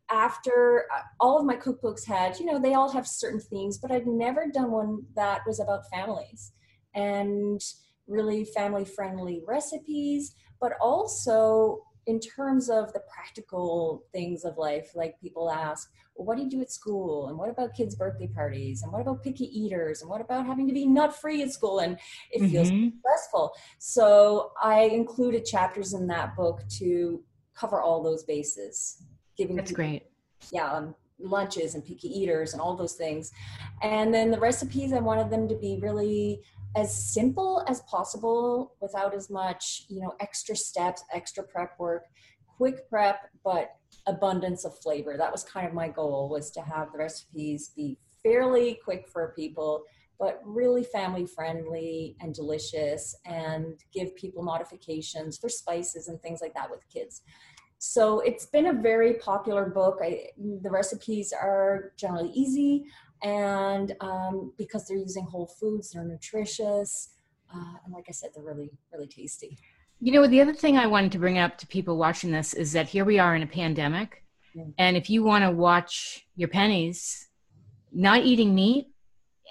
after 0.09 0.85
uh, 0.95 1.01
all 1.19 1.39
of 1.39 1.45
my 1.45 1.55
cookbooks 1.55 2.05
had, 2.05 2.39
you 2.39 2.45
know, 2.45 2.59
they 2.59 2.73
all 2.73 2.91
have 2.91 3.07
certain 3.07 3.39
themes, 3.39 3.77
but 3.77 3.91
I'd 3.91 4.07
never 4.07 4.47
done 4.47 4.71
one 4.71 5.03
that 5.15 5.41
was 5.45 5.59
about 5.59 5.89
families 5.89 6.51
and 6.93 7.61
really 8.07 8.45
family 8.45 8.85
friendly 8.85 9.43
recipes, 9.45 10.33
but 10.59 10.73
also 10.81 11.83
in 12.05 12.19
terms 12.19 12.69
of 12.69 12.93
the 12.93 13.01
practical 13.13 14.05
things 14.13 14.45
of 14.45 14.57
life, 14.57 14.91
like 14.95 15.19
people 15.19 15.51
ask, 15.51 15.91
well, 16.17 16.25
what 16.25 16.37
do 16.37 16.43
you 16.43 16.49
do 16.49 16.61
at 16.61 16.71
school? 16.71 17.29
And 17.29 17.37
what 17.37 17.49
about 17.49 17.75
kids' 17.75 17.95
birthday 17.95 18.27
parties? 18.27 18.81
And 18.81 18.91
what 18.91 19.01
about 19.01 19.23
picky 19.23 19.45
eaters? 19.45 20.01
And 20.01 20.09
what 20.09 20.21
about 20.21 20.45
having 20.45 20.67
to 20.67 20.73
be 20.73 20.85
nut 20.85 21.15
free 21.15 21.41
at 21.43 21.51
school? 21.51 21.79
And 21.79 21.97
it 22.31 22.41
mm-hmm. 22.41 22.51
feels 22.51 22.71
stressful. 22.99 23.53
So 23.79 24.51
I 24.61 24.81
included 24.81 25.45
chapters 25.45 25.93
in 25.93 26.07
that 26.07 26.35
book 26.35 26.61
to 26.79 27.23
cover 27.55 27.81
all 27.81 28.01
those 28.01 28.23
bases. 28.23 29.03
Giving 29.37 29.55
That's 29.55 29.71
people, 29.71 29.83
great. 29.83 30.03
Yeah, 30.51 30.71
um, 30.71 30.95
lunches 31.19 31.75
and 31.75 31.85
picky 31.85 32.07
eaters 32.07 32.53
and 32.53 32.61
all 32.61 32.75
those 32.75 32.93
things. 32.93 33.31
And 33.81 34.13
then 34.13 34.31
the 34.31 34.39
recipes, 34.39 34.93
I 34.93 34.99
wanted 34.99 35.29
them 35.29 35.47
to 35.47 35.55
be 35.55 35.79
really 35.81 36.41
as 36.75 36.93
simple 36.93 37.63
as 37.67 37.81
possible 37.81 38.75
without 38.81 39.15
as 39.15 39.29
much 39.29 39.85
you 39.89 40.01
know 40.01 40.13
extra 40.19 40.55
steps 40.55 41.03
extra 41.13 41.43
prep 41.43 41.71
work 41.79 42.03
quick 42.57 42.89
prep 42.89 43.29
but 43.43 43.75
abundance 44.07 44.65
of 44.65 44.77
flavor. 44.79 45.15
That 45.17 45.31
was 45.31 45.43
kind 45.43 45.67
of 45.67 45.73
my 45.73 45.87
goal 45.87 46.29
was 46.29 46.51
to 46.51 46.61
have 46.61 46.91
the 46.91 46.97
recipes 46.97 47.71
be 47.75 47.97
fairly 48.23 48.79
quick 48.83 49.07
for 49.07 49.33
people 49.35 49.83
but 50.19 50.41
really 50.43 50.83
family 50.83 51.27
friendly 51.27 52.15
and 52.21 52.33
delicious 52.33 53.15
and 53.25 53.79
give 53.93 54.15
people 54.15 54.41
modifications 54.41 55.37
for 55.37 55.47
spices 55.47 56.07
and 56.07 56.19
things 56.21 56.39
like 56.41 56.53
that 56.55 56.69
with 56.69 56.87
kids. 56.89 57.21
So 57.77 58.21
it's 58.21 58.47
been 58.47 58.67
a 58.67 58.73
very 58.73 59.15
popular 59.15 59.67
book. 59.69 59.99
I, 60.01 60.29
the 60.37 60.71
recipes 60.71 61.31
are 61.39 61.93
generally 61.97 62.31
easy 62.31 62.85
and 63.23 63.95
um, 64.01 64.53
because 64.57 64.87
they're 64.87 64.97
using 64.97 65.25
whole 65.25 65.47
foods, 65.59 65.91
they're 65.91 66.03
nutritious, 66.03 67.13
uh, 67.53 67.73
and 67.85 67.93
like 67.93 68.05
I 68.09 68.11
said, 68.11 68.31
they're 68.33 68.43
really 68.43 68.71
really 68.91 69.07
tasty. 69.07 69.57
You 69.99 70.11
know, 70.11 70.27
the 70.27 70.41
other 70.41 70.53
thing 70.53 70.77
I 70.77 70.87
wanted 70.87 71.11
to 71.13 71.19
bring 71.19 71.39
up 71.39 71.57
to 71.57 71.67
people 71.67 71.97
watching 71.97 72.31
this 72.31 72.53
is 72.53 72.71
that 72.73 72.87
here 72.87 73.05
we 73.05 73.19
are 73.19 73.35
in 73.35 73.43
a 73.43 73.47
pandemic, 73.47 74.23
mm. 74.55 74.73
and 74.77 74.95
if 74.95 75.09
you 75.09 75.23
want 75.23 75.43
to 75.43 75.51
watch 75.51 76.27
your 76.35 76.49
pennies, 76.49 77.29
not 77.91 78.23
eating 78.23 78.53
meat 78.53 78.87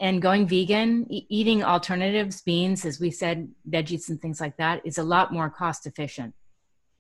and 0.01 0.23
going 0.23 0.47
vegan, 0.47 1.07
e- 1.11 1.27
eating 1.29 1.65
alternatives, 1.65 2.43
beans, 2.43 2.85
as 2.85 3.01
we 3.01 3.11
said, 3.11 3.49
veggies 3.69 4.09
and 4.09 4.21
things 4.21 4.41
like 4.41 4.57
that, 4.57 4.81
is 4.85 4.99
a 4.99 5.03
lot 5.03 5.33
more 5.33 5.51
cost 5.51 5.87
efficient. 5.87 6.33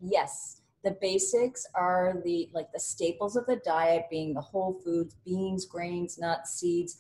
Yes, 0.01 0.63
the 0.87 0.97
basics 1.01 1.67
are 1.75 2.21
the 2.25 2.49
like 2.55 2.71
the 2.73 2.79
staples 2.79 3.35
of 3.35 3.45
the 3.47 3.57
diet 3.65 4.05
being 4.09 4.33
the 4.33 4.41
whole 4.41 4.81
foods 4.85 5.17
beans 5.25 5.67
grains 5.67 6.17
nuts 6.17 6.61
seeds 6.61 6.99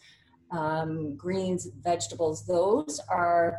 um, 0.50 1.16
greens 1.16 1.68
vegetables 1.82 2.44
those 2.46 3.00
are 3.08 3.58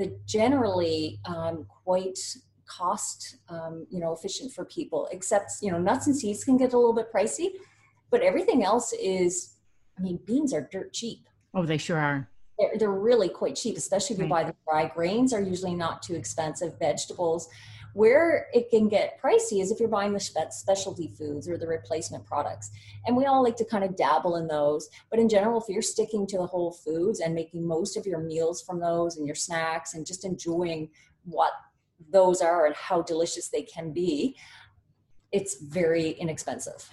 the 0.00 0.18
generally 0.26 1.20
um, 1.26 1.66
quite 1.84 2.18
cost 2.66 3.36
um, 3.48 3.86
you 3.90 4.00
know 4.00 4.12
efficient 4.12 4.50
for 4.52 4.64
people 4.64 5.08
except 5.12 5.52
you 5.60 5.70
know 5.70 5.78
nuts 5.78 6.06
and 6.06 6.16
seeds 6.16 6.42
can 6.42 6.56
get 6.56 6.72
a 6.72 6.76
little 6.76 6.94
bit 6.94 7.12
pricey 7.12 7.50
but 8.10 8.22
everything 8.22 8.64
else 8.64 8.92
is 8.94 9.56
i 9.98 10.02
mean 10.02 10.18
beans 10.24 10.54
are 10.54 10.68
dirt 10.72 10.92
cheap. 10.92 11.28
Oh 11.52 11.66
they 11.66 11.78
sure 11.78 11.98
are. 11.98 12.28
They're, 12.58 12.78
they're 12.78 12.90
really 12.90 13.28
quite 13.28 13.56
cheap 13.56 13.76
especially 13.76 14.14
if 14.14 14.20
you 14.20 14.32
right. 14.32 14.46
buy 14.46 14.50
the 14.50 14.56
dry. 14.66 14.88
Grains 14.94 15.32
are 15.34 15.42
usually 15.42 15.74
not 15.74 16.02
too 16.02 16.14
expensive. 16.14 16.78
Vegetables 16.78 17.48
where 17.94 18.46
it 18.52 18.70
can 18.70 18.88
get 18.88 19.20
pricey 19.20 19.60
is 19.60 19.70
if 19.70 19.80
you're 19.80 19.88
buying 19.88 20.12
the 20.12 20.48
specialty 20.50 21.08
foods 21.08 21.48
or 21.48 21.58
the 21.58 21.66
replacement 21.66 22.24
products. 22.24 22.70
And 23.06 23.16
we 23.16 23.26
all 23.26 23.42
like 23.42 23.56
to 23.56 23.64
kind 23.64 23.84
of 23.84 23.96
dabble 23.96 24.36
in 24.36 24.46
those. 24.46 24.88
But 25.10 25.18
in 25.18 25.28
general, 25.28 25.60
if 25.60 25.68
you're 25.68 25.82
sticking 25.82 26.26
to 26.28 26.38
the 26.38 26.46
whole 26.46 26.72
foods 26.72 27.20
and 27.20 27.34
making 27.34 27.66
most 27.66 27.96
of 27.96 28.06
your 28.06 28.20
meals 28.20 28.62
from 28.62 28.80
those 28.80 29.16
and 29.16 29.26
your 29.26 29.34
snacks 29.34 29.94
and 29.94 30.06
just 30.06 30.24
enjoying 30.24 30.90
what 31.24 31.52
those 32.12 32.40
are 32.40 32.66
and 32.66 32.74
how 32.74 33.02
delicious 33.02 33.48
they 33.48 33.62
can 33.62 33.92
be, 33.92 34.36
it's 35.32 35.60
very 35.62 36.10
inexpensive. 36.10 36.88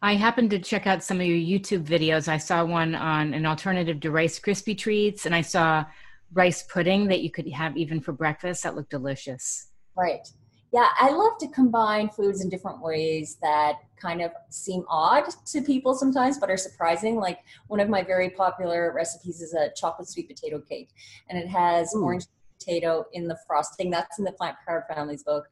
I 0.00 0.14
happened 0.14 0.50
to 0.50 0.58
check 0.58 0.86
out 0.86 1.02
some 1.02 1.20
of 1.20 1.26
your 1.26 1.36
YouTube 1.36 1.84
videos. 1.84 2.26
I 2.26 2.38
saw 2.38 2.64
one 2.64 2.94
on 2.94 3.34
an 3.34 3.46
alternative 3.46 4.00
to 4.00 4.10
Rice 4.10 4.38
Krispie 4.40 4.76
treats, 4.76 5.26
and 5.26 5.34
I 5.34 5.42
saw 5.42 5.84
rice 6.32 6.62
pudding 6.64 7.06
that 7.08 7.20
you 7.20 7.30
could 7.30 7.48
have 7.52 7.76
even 7.76 8.00
for 8.00 8.12
breakfast. 8.12 8.64
That 8.64 8.74
looked 8.74 8.90
delicious. 8.90 9.68
Right. 9.96 10.26
Yeah, 10.72 10.88
I 10.98 11.10
love 11.10 11.36
to 11.40 11.48
combine 11.48 12.08
foods 12.08 12.42
in 12.42 12.48
different 12.48 12.80
ways 12.80 13.36
that 13.42 13.80
kind 14.00 14.22
of 14.22 14.32
seem 14.48 14.84
odd 14.88 15.24
to 15.46 15.60
people 15.60 15.94
sometimes, 15.94 16.38
but 16.38 16.48
are 16.48 16.56
surprising. 16.56 17.16
Like 17.16 17.40
one 17.66 17.78
of 17.78 17.90
my 17.90 18.02
very 18.02 18.30
popular 18.30 18.90
recipes 18.94 19.42
is 19.42 19.52
a 19.52 19.70
chocolate 19.76 20.08
sweet 20.08 20.28
potato 20.28 20.60
cake, 20.60 20.88
and 21.28 21.38
it 21.38 21.46
has 21.46 21.94
Ooh. 21.94 22.04
orange 22.04 22.24
potato 22.58 23.04
in 23.12 23.28
the 23.28 23.36
frosting. 23.46 23.90
That's 23.90 24.18
in 24.18 24.24
the 24.24 24.32
Plant 24.32 24.56
Powered 24.66 24.84
Families 24.88 25.22
book, 25.22 25.50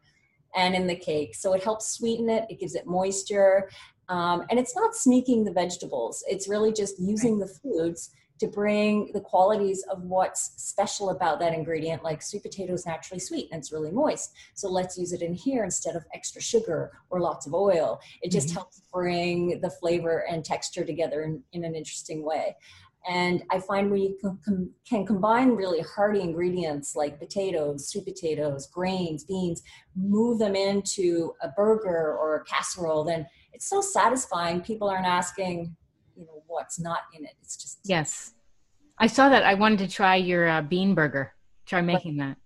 and 0.57 0.75
in 0.75 0.87
the 0.87 0.97
cake. 0.97 1.35
So 1.35 1.53
it 1.53 1.63
helps 1.63 1.93
sweeten 1.93 2.31
it. 2.31 2.47
It 2.49 2.59
gives 2.59 2.75
it 2.75 2.87
moisture, 2.87 3.69
um, 4.09 4.47
and 4.49 4.59
it's 4.59 4.75
not 4.75 4.95
sneaking 4.95 5.45
the 5.45 5.53
vegetables. 5.53 6.25
It's 6.27 6.49
really 6.49 6.73
just 6.73 6.99
using 6.99 7.39
the 7.39 7.47
foods 7.47 8.11
to 8.41 8.49
bring 8.49 9.11
the 9.13 9.21
qualities 9.21 9.85
of 9.91 10.03
what's 10.03 10.53
special 10.57 11.11
about 11.11 11.39
that 11.39 11.55
ingredient 11.55 12.03
like 12.03 12.23
sweet 12.23 12.43
potato 12.43 12.73
is 12.73 12.87
naturally 12.87 13.21
sweet 13.21 13.49
and 13.53 13.61
it's 13.61 13.73
really 13.73 13.91
moist 13.91 14.33
so 14.55 14.69
let's 14.69 14.99
use 14.99 15.13
it 15.13 15.23
in 15.23 15.35
here 15.35 15.63
instead 15.63 15.95
of 15.95 16.05
extra 16.15 16.41
sugar 16.41 16.91
or 17.11 17.21
lots 17.21 17.47
of 17.47 17.55
oil 17.55 18.01
it 18.23 18.31
just 18.31 18.49
mm-hmm. 18.49 18.57
helps 18.57 18.83
bring 18.93 19.61
the 19.61 19.71
flavor 19.71 20.25
and 20.31 20.45
texture 20.45 20.85
together 20.85 21.23
in, 21.23 21.43
in 21.53 21.65
an 21.65 21.75
interesting 21.75 22.25
way 22.25 22.57
and 23.09 23.43
I 23.51 23.61
find 23.61 23.91
when 23.91 24.03
you 24.03 24.17
can, 24.21 24.39
com- 24.45 24.71
can, 24.87 25.07
combine 25.07 25.53
really 25.53 25.81
hearty 25.81 26.21
ingredients 26.21 26.95
like 26.95 27.19
potatoes, 27.19 27.89
sweet 27.89 28.05
potatoes, 28.05 28.67
grains, 28.67 29.25
beans, 29.25 29.63
move 29.97 30.39
them 30.39 30.55
into 30.55 31.33
a 31.43 31.49
burger 31.49 32.19
or 32.19 32.37
a 32.37 32.45
casserole, 32.45 33.05
then 33.05 33.27
it's 33.55 33.69
so 33.69 33.81
satisfying. 33.81 34.61
People 34.61 34.89
aren't 34.89 35.07
asking, 35.07 35.75
what's 36.51 36.79
not 36.79 37.01
in 37.17 37.25
it. 37.25 37.33
It's 37.43 37.57
just 37.57 37.79
yes. 37.85 38.35
I 38.99 39.07
saw 39.07 39.29
that. 39.31 39.45
I 39.45 39.55
wanted 39.55 39.79
to 39.79 39.89
try 39.89 40.17
your 40.17 40.49
uh, 40.49 40.63
bean 40.63 40.95
burger. 40.95 41.33
Try 41.65 41.81
making 41.81 42.17
that. 42.19 42.37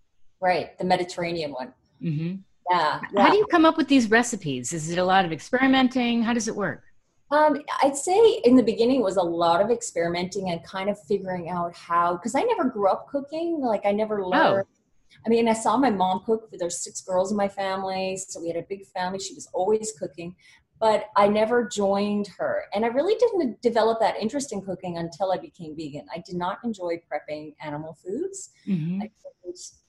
Right, 0.41 0.79
the 0.79 0.85
Mediterranean 0.85 1.53
one. 1.53 1.73
Mm-hmm. 2.03 2.37
Yeah, 2.71 3.01
yeah. 3.13 3.23
How 3.23 3.31
do 3.31 3.37
you 3.37 3.47
come 3.47 3.65
up 3.65 3.77
with 3.77 3.89
these 3.89 4.11
recipes? 4.11 4.73
Is 4.73 4.91
it 4.91 4.99
a 4.99 5.05
lot 5.05 5.25
of 5.25 5.33
experimenting? 5.33 6.23
How 6.23 6.33
does 6.33 6.49
it 6.49 6.55
work? 6.55 6.83
Um, 7.31 7.61
I'd 7.83 7.97
say 7.97 8.41
in 8.45 8.55
the 8.55 8.63
beginning 8.63 9.01
it 9.01 9.03
was 9.03 9.17
a 9.17 9.23
lot 9.23 9.61
of 9.61 9.71
experimenting 9.71 10.51
and 10.51 10.63
kind 10.63 10.89
of 10.89 10.99
figuring 11.09 11.49
out 11.49 11.75
how, 11.75 12.13
because 12.13 12.35
I 12.35 12.43
never 12.43 12.65
grew 12.65 12.89
up 12.89 13.09
cooking. 13.09 13.61
Like 13.61 13.85
I 13.85 13.93
never 13.93 14.21
oh. 14.21 14.29
learned. 14.29 14.67
Oh. 14.67 15.19
I 15.27 15.29
mean, 15.29 15.49
I 15.49 15.55
saw 15.55 15.77
my 15.77 15.91
mom 15.91 16.21
cook. 16.27 16.51
For 16.51 16.59
there's 16.59 16.83
six 16.83 17.01
girls 17.01 17.31
in 17.31 17.37
my 17.37 17.49
family, 17.49 18.17
so 18.17 18.41
we 18.41 18.49
had 18.49 18.57
a 18.57 18.67
big 18.69 18.87
family. 18.87 19.19
She 19.19 19.35
was 19.35 19.49
always 19.53 19.93
cooking 19.99 20.35
but 20.81 21.11
I 21.17 21.29
never 21.29 21.69
joined 21.69 22.29
her. 22.39 22.65
And 22.75 22.85
I 22.85 22.89
really 22.89 23.15
didn't 23.15 23.63
develop 23.63 24.01
that 24.01 24.17
interest 24.17 24.53
in 24.53 24.61
cooking 24.61 24.99
until 24.99 25.33
I 25.33 25.39
became 25.39 25.77
vegan. 25.77 26.07
I 26.15 26.23
did 26.27 26.37
not 26.37 26.59
enjoy 26.65 27.01
prepping 27.11 27.55
animal 27.61 27.97
foods. 28.05 28.51
Mm-hmm. 28.67 29.03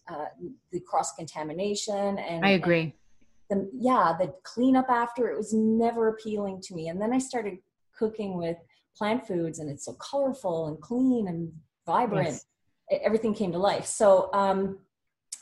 Uh, 0.08 0.25
the 0.72 0.80
cross 0.82 1.13
contamination 1.13 2.20
and 2.20 2.46
I 2.46 2.50
agree. 2.50 2.94
And 3.50 3.62
the, 3.62 3.70
yeah, 3.74 4.15
the 4.20 4.36
cleanup 4.44 4.89
after 4.89 5.30
it 5.30 5.36
was 5.36 5.54
never 5.54 6.10
appealing 6.10 6.62
to 6.65 6.75
me. 6.75 6.89
And 6.89 7.01
then 7.01 7.12
I 7.12 7.18
started 7.18 7.58
cooking 7.98 8.38
with 8.38 8.58
plant 8.96 9.25
foods, 9.25 9.60
and 9.60 9.70
it's 9.70 9.86
so 9.86 9.94
colorful 9.94 10.68
and 10.68 10.80
clean 10.80 11.27
and 11.27 11.51
vibrant. 11.86 12.27
Yes. 12.27 12.46
Everything 13.04 13.34
came 13.34 13.51
to 13.51 13.58
life. 13.58 13.86
So, 13.86 14.30
um, 14.34 14.77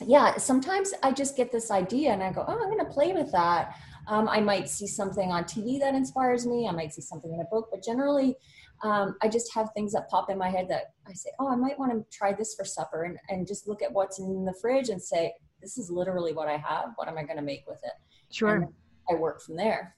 yeah, 0.00 0.36
sometimes 0.38 0.94
I 1.02 1.12
just 1.12 1.36
get 1.36 1.52
this 1.52 1.70
idea 1.70 2.10
and 2.12 2.22
I 2.22 2.32
go, 2.32 2.44
oh, 2.46 2.52
I'm 2.52 2.70
going 2.70 2.78
to 2.78 2.84
play 2.86 3.12
with 3.12 3.30
that. 3.32 3.76
Um, 4.06 4.28
I 4.28 4.40
might 4.40 4.68
see 4.68 4.86
something 4.86 5.30
on 5.30 5.44
TV 5.44 5.80
that 5.80 5.94
inspires 5.94 6.46
me. 6.46 6.68
I 6.68 6.72
might 6.72 6.92
see 6.92 7.02
something 7.02 7.32
in 7.32 7.40
a 7.40 7.44
book, 7.44 7.68
but 7.70 7.82
generally, 7.82 8.36
um, 8.82 9.16
I 9.22 9.28
just 9.28 9.52
have 9.54 9.70
things 9.74 9.92
that 9.92 10.08
pop 10.10 10.30
in 10.30 10.36
my 10.36 10.50
head 10.50 10.68
that 10.68 10.92
I 11.06 11.12
say, 11.12 11.30
oh, 11.38 11.48
I 11.48 11.56
might 11.56 11.78
want 11.78 11.92
to 11.92 12.16
try 12.16 12.32
this 12.32 12.54
for 12.54 12.64
supper 12.64 13.04
and, 13.04 13.18
and 13.28 13.46
just 13.46 13.66
look 13.66 13.82
at 13.82 13.92
what's 13.92 14.18
in 14.18 14.44
the 14.44 14.54
fridge 14.60 14.90
and 14.90 15.00
say, 15.00 15.32
this 15.62 15.78
is 15.78 15.90
literally 15.90 16.34
what 16.34 16.48
I 16.48 16.58
have. 16.58 16.90
What 16.96 17.08
am 17.08 17.16
I 17.16 17.22
going 17.22 17.38
to 17.38 17.42
make 17.42 17.64
with 17.66 17.78
it? 17.82 17.92
Sure. 18.30 18.56
And 18.56 18.68
I 19.10 19.14
work 19.14 19.40
from 19.40 19.56
there. 19.56 19.96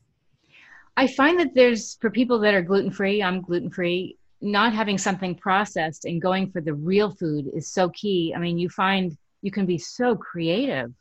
I 0.97 1.09
find 1.09 1.39
that 1.41 1.55
there's, 1.55 1.97
for 2.01 2.11
people 2.11 2.39
that 2.41 2.55
are 2.55 2.63
gluten 2.63 2.91
free, 2.91 3.23
I'm 3.23 3.43
gluten 3.43 3.71
free, 3.71 4.17
not 4.41 4.73
having 4.73 4.99
something 4.99 5.35
processed 5.35 6.05
and 6.05 6.23
going 6.23 6.51
for 6.51 6.61
the 6.61 6.75
real 6.75 7.11
food 7.11 7.51
is 7.55 7.69
so 7.69 7.89
key. 7.91 8.33
I 8.35 8.39
mean, 8.39 8.59
you 8.59 8.69
find 8.69 9.17
you 9.43 9.51
can 9.51 9.67
be 9.67 9.79
so 9.79 10.17
creative. 10.17 10.93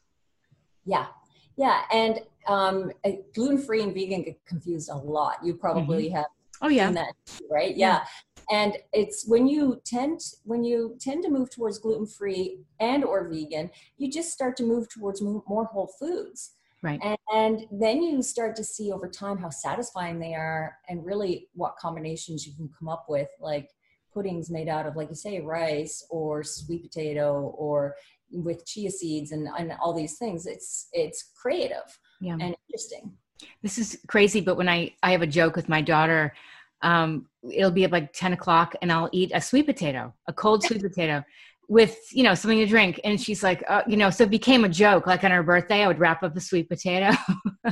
Yeah. 0.85 1.05
Yeah. 1.57 1.81
And 1.91 2.21
um, 2.47 2.91
gluten 3.33 3.57
free 3.57 3.83
and 3.83 3.93
vegan 3.93 4.23
get 4.23 4.43
confused 4.45 4.89
a 4.89 4.95
lot. 4.95 5.37
You 5.43 5.55
probably 5.55 6.05
mm-hmm. 6.05 6.15
have 6.15 6.25
oh 6.61 6.69
yeah 6.69 6.91
that 6.91 7.13
right 7.49 7.75
yeah. 7.75 8.01
yeah. 8.49 8.57
and 8.57 8.77
it's 8.93 9.27
when 9.27 9.47
you 9.47 9.81
tend 9.85 10.19
when 10.43 10.63
you 10.63 10.95
tend 10.99 11.23
to 11.23 11.29
move 11.29 11.49
towards 11.49 11.77
gluten 11.77 12.05
free 12.05 12.59
and 12.79 13.03
or 13.03 13.27
vegan 13.29 13.69
you 13.97 14.11
just 14.11 14.31
start 14.31 14.55
to 14.57 14.63
move 14.63 14.87
towards 14.89 15.21
more 15.21 15.65
whole 15.65 15.91
foods 15.99 16.53
right 16.81 16.99
and, 17.03 17.17
and 17.33 17.65
then 17.71 18.01
you 18.01 18.21
start 18.21 18.55
to 18.55 18.63
see 18.63 18.91
over 18.91 19.07
time 19.07 19.37
how 19.37 19.49
satisfying 19.49 20.19
they 20.19 20.33
are 20.33 20.77
and 20.89 21.05
really 21.05 21.47
what 21.53 21.75
combinations 21.77 22.45
you 22.45 22.53
can 22.53 22.69
come 22.77 22.87
up 22.87 23.05
with 23.09 23.29
like 23.39 23.69
puddings 24.13 24.49
made 24.49 24.69
out 24.69 24.85
of 24.85 24.95
like 24.95 25.09
you 25.09 25.15
say 25.15 25.39
rice 25.41 26.05
or 26.09 26.43
sweet 26.43 26.83
potato 26.83 27.53
or 27.57 27.95
with 28.31 28.65
chia 28.65 28.89
seeds 28.89 29.31
and, 29.31 29.47
and 29.57 29.73
all 29.81 29.93
these 29.93 30.17
things 30.17 30.45
it's 30.45 30.87
it's 30.93 31.31
creative 31.35 31.99
yeah. 32.21 32.37
and 32.39 32.55
interesting. 32.67 33.11
This 33.61 33.77
is 33.77 33.97
crazy, 34.07 34.41
but 34.41 34.57
when 34.57 34.69
I 34.69 34.93
I 35.03 35.11
have 35.11 35.21
a 35.21 35.27
joke 35.27 35.55
with 35.55 35.69
my 35.69 35.81
daughter, 35.81 36.33
um, 36.81 37.27
it'll 37.51 37.71
be 37.71 37.83
at 37.83 37.91
like 37.91 38.13
ten 38.13 38.33
o'clock, 38.33 38.75
and 38.81 38.91
I'll 38.91 39.09
eat 39.11 39.31
a 39.33 39.41
sweet 39.41 39.65
potato, 39.65 40.13
a 40.27 40.33
cold 40.33 40.63
sweet 40.63 40.81
potato, 40.89 41.23
with 41.67 41.97
you 42.11 42.23
know 42.23 42.35
something 42.35 42.59
to 42.59 42.65
drink, 42.65 42.99
and 43.03 43.19
she's 43.19 43.43
like, 43.43 43.63
uh, 43.67 43.83
you 43.87 43.97
know, 43.97 44.09
so 44.09 44.23
it 44.23 44.29
became 44.29 44.63
a 44.63 44.69
joke. 44.69 45.07
Like 45.07 45.23
on 45.23 45.31
her 45.31 45.43
birthday, 45.43 45.83
I 45.83 45.87
would 45.87 45.99
wrap 45.99 46.23
up 46.23 46.35
a 46.35 46.41
sweet 46.41 46.69
potato. 46.69 47.11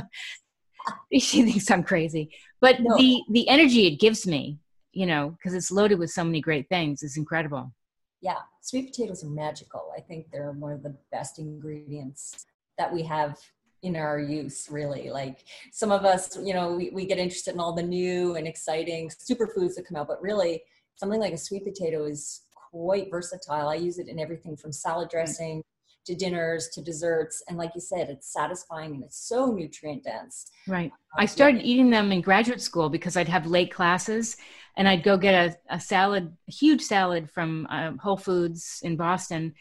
she 1.12 1.42
thinks 1.42 1.70
I'm 1.70 1.82
crazy, 1.82 2.30
but 2.60 2.80
no. 2.80 2.96
the 2.96 3.22
the 3.30 3.48
energy 3.48 3.86
it 3.86 4.00
gives 4.00 4.26
me, 4.26 4.58
you 4.92 5.06
know, 5.06 5.30
because 5.30 5.54
it's 5.54 5.70
loaded 5.70 5.98
with 5.98 6.10
so 6.10 6.24
many 6.24 6.40
great 6.40 6.68
things, 6.68 7.02
is 7.02 7.16
incredible. 7.16 7.72
Yeah, 8.20 8.38
sweet 8.62 8.86
potatoes 8.86 9.22
are 9.22 9.28
magical. 9.28 9.92
I 9.96 10.00
think 10.00 10.26
they're 10.32 10.52
one 10.52 10.72
of 10.72 10.82
the 10.82 10.96
best 11.12 11.38
ingredients 11.38 12.46
that 12.78 12.92
we 12.92 13.02
have 13.02 13.38
in 13.84 13.96
our 13.96 14.18
use 14.18 14.68
really. 14.70 15.10
Like 15.10 15.44
some 15.70 15.92
of 15.92 16.04
us 16.04 16.36
you 16.42 16.54
know 16.54 16.72
we, 16.72 16.90
we 16.90 17.06
get 17.06 17.18
interested 17.18 17.54
in 17.54 17.60
all 17.60 17.74
the 17.74 17.82
new 17.82 18.36
and 18.36 18.48
exciting 18.48 19.10
superfoods 19.10 19.74
that 19.76 19.86
come 19.86 19.96
out 19.96 20.08
but 20.08 20.20
really 20.20 20.62
something 20.96 21.20
like 21.20 21.32
a 21.32 21.38
sweet 21.38 21.64
potato 21.64 22.04
is 22.04 22.42
quite 22.70 23.10
versatile. 23.10 23.68
I 23.68 23.76
use 23.76 23.98
it 23.98 24.08
in 24.08 24.18
everything 24.18 24.56
from 24.56 24.72
salad 24.72 25.08
dressing 25.10 25.62
to 26.06 26.14
dinners 26.14 26.68
to 26.68 26.82
desserts 26.82 27.42
and 27.48 27.56
like 27.56 27.70
you 27.74 27.80
said 27.80 28.10
it's 28.10 28.32
satisfying 28.32 28.94
and 28.94 29.04
it's 29.04 29.26
so 29.26 29.46
nutrient 29.46 30.04
dense. 30.04 30.50
Right. 30.68 30.92
Uh, 31.16 31.22
i 31.22 31.26
started 31.26 31.62
yeah. 31.62 31.68
eating 31.68 31.90
them 31.90 32.12
in 32.12 32.20
graduate 32.20 32.60
school 32.60 32.90
because 32.90 33.16
i'd 33.16 33.28
have 33.28 33.46
late 33.46 33.72
classes 33.72 34.36
and 34.76 34.86
i'd 34.86 35.02
go 35.02 35.16
get 35.16 35.34
a, 35.34 35.74
a 35.74 35.80
salad 35.80 36.36
a 36.48 36.52
huge 36.52 36.82
salad 36.82 37.30
from 37.30 37.66
uh, 37.70 37.92
whole 37.98 38.18
foods 38.18 38.80
in 38.82 38.96
boston 38.96 39.54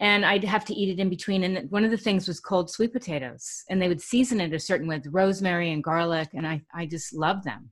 and 0.00 0.24
I'd 0.24 0.44
have 0.44 0.64
to 0.66 0.74
eat 0.74 0.90
it 0.90 1.00
in 1.00 1.08
between. 1.08 1.44
And 1.44 1.70
one 1.70 1.84
of 1.84 1.90
the 1.90 1.96
things 1.96 2.28
was 2.28 2.40
cold 2.40 2.70
sweet 2.70 2.92
potatoes, 2.92 3.64
and 3.68 3.80
they 3.80 3.88
would 3.88 4.00
season 4.00 4.40
it 4.40 4.52
a 4.52 4.58
certain 4.58 4.86
way 4.86 4.96
with 4.96 5.12
rosemary 5.12 5.72
and 5.72 5.82
garlic, 5.82 6.30
and 6.34 6.46
I 6.46 6.62
I 6.72 6.86
just 6.86 7.14
love 7.14 7.44
them. 7.44 7.70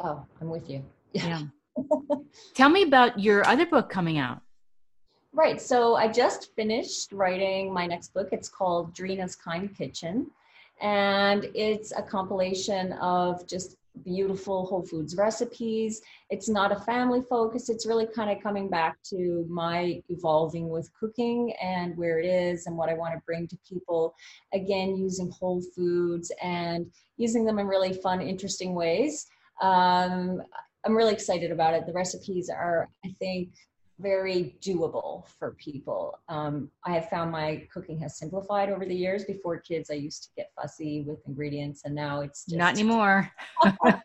Oh, 0.00 0.24
I'm 0.40 0.48
with 0.48 0.68
you. 0.70 0.84
Yeah. 1.12 1.42
Tell 2.54 2.68
me 2.68 2.82
about 2.82 3.18
your 3.18 3.46
other 3.46 3.66
book 3.66 3.90
coming 3.90 4.18
out. 4.18 4.40
Right. 5.32 5.60
So 5.60 5.94
I 5.96 6.08
just 6.08 6.54
finished 6.56 7.12
writing 7.12 7.72
my 7.72 7.86
next 7.86 8.14
book. 8.14 8.28
It's 8.32 8.48
called 8.48 8.94
Dreena's 8.94 9.36
Kind 9.36 9.76
Kitchen. 9.76 10.30
And 10.80 11.50
it's 11.54 11.92
a 11.92 12.02
compilation 12.02 12.92
of 12.94 13.46
just 13.46 13.76
beautiful 14.04 14.66
whole 14.66 14.84
foods 14.84 15.16
recipes. 15.16 16.00
It's 16.30 16.48
not 16.48 16.72
a 16.72 16.80
family 16.80 17.22
focus. 17.28 17.68
It's 17.68 17.86
really 17.86 18.06
kind 18.06 18.30
of 18.30 18.42
coming 18.42 18.68
back 18.68 18.98
to 19.10 19.46
my 19.48 20.02
evolving 20.08 20.68
with 20.68 20.90
cooking 20.98 21.52
and 21.62 21.96
where 21.96 22.18
it 22.18 22.26
is 22.26 22.66
and 22.66 22.76
what 22.76 22.88
i 22.88 22.94
want 22.94 23.14
to 23.14 23.22
bring 23.26 23.46
to 23.48 23.58
people. 23.68 24.14
Again 24.52 24.96
using 24.96 25.30
whole 25.30 25.62
foods 25.74 26.32
and 26.42 26.86
using 27.16 27.44
them 27.44 27.58
in 27.58 27.66
really 27.66 27.92
fun 27.92 28.20
interesting 28.20 28.74
ways. 28.74 29.26
Um, 29.60 30.42
i'm 30.84 30.96
really 30.96 31.12
excited 31.12 31.50
about 31.50 31.74
it. 31.74 31.86
The 31.86 31.92
recipes 31.92 32.48
are 32.48 32.88
i 33.04 33.14
think 33.18 33.50
very 33.98 34.56
doable 34.60 35.26
for 35.38 35.52
people. 35.52 36.18
Um, 36.28 36.70
I 36.84 36.92
have 36.92 37.08
found 37.08 37.32
my 37.32 37.66
cooking 37.72 37.98
has 38.00 38.18
simplified 38.18 38.70
over 38.70 38.84
the 38.84 38.94
years. 38.94 39.24
Before 39.24 39.58
kids, 39.58 39.90
I 39.90 39.94
used 39.94 40.24
to 40.24 40.28
get 40.36 40.50
fussy 40.60 41.02
with 41.02 41.18
ingredients, 41.26 41.82
and 41.84 41.94
now 41.94 42.20
it's 42.20 42.44
just 42.44 42.56
not 42.56 42.74
anymore. 42.74 43.30
no, 43.64 43.72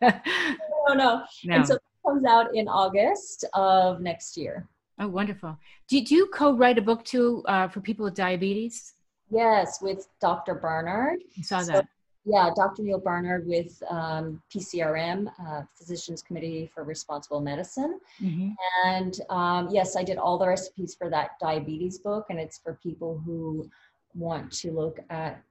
no, 0.88 0.94
no. 0.94 1.24
And 1.48 1.66
so 1.66 1.74
it 1.74 1.82
comes 2.06 2.24
out 2.24 2.54
in 2.54 2.68
August 2.68 3.44
of 3.54 4.00
next 4.00 4.36
year. 4.36 4.68
Oh, 4.98 5.08
wonderful! 5.08 5.58
Do, 5.88 6.04
do 6.04 6.14
you 6.14 6.26
co-write 6.26 6.78
a 6.78 6.82
book 6.82 7.04
too 7.04 7.42
uh, 7.46 7.68
for 7.68 7.80
people 7.80 8.04
with 8.04 8.14
diabetes? 8.14 8.94
Yes, 9.30 9.80
with 9.80 10.06
Dr. 10.20 10.54
Barnard. 10.54 11.20
I 11.38 11.42
saw 11.42 11.60
so, 11.60 11.72
that. 11.72 11.86
Yeah, 12.26 12.50
Dr. 12.56 12.82
Neal 12.82 12.98
Barnard 12.98 13.46
with 13.46 13.82
um, 13.90 14.42
PCRM, 14.54 15.30
uh, 15.46 15.62
Physicians 15.74 16.22
Committee 16.22 16.70
for 16.74 16.82
Responsible 16.82 17.40
Medicine. 17.40 18.00
Mm-hmm. 18.20 18.50
And 18.86 19.20
um, 19.28 19.68
yes, 19.70 19.94
I 19.94 20.02
did 20.04 20.16
all 20.16 20.38
the 20.38 20.48
recipes 20.48 20.94
for 20.94 21.10
that 21.10 21.32
diabetes 21.38 21.98
book, 21.98 22.26
and 22.30 22.40
it's 22.40 22.58
for 22.58 22.78
people 22.82 23.20
who 23.26 23.68
want 24.14 24.50
to 24.52 24.72
look 24.72 25.00
at 25.10 25.42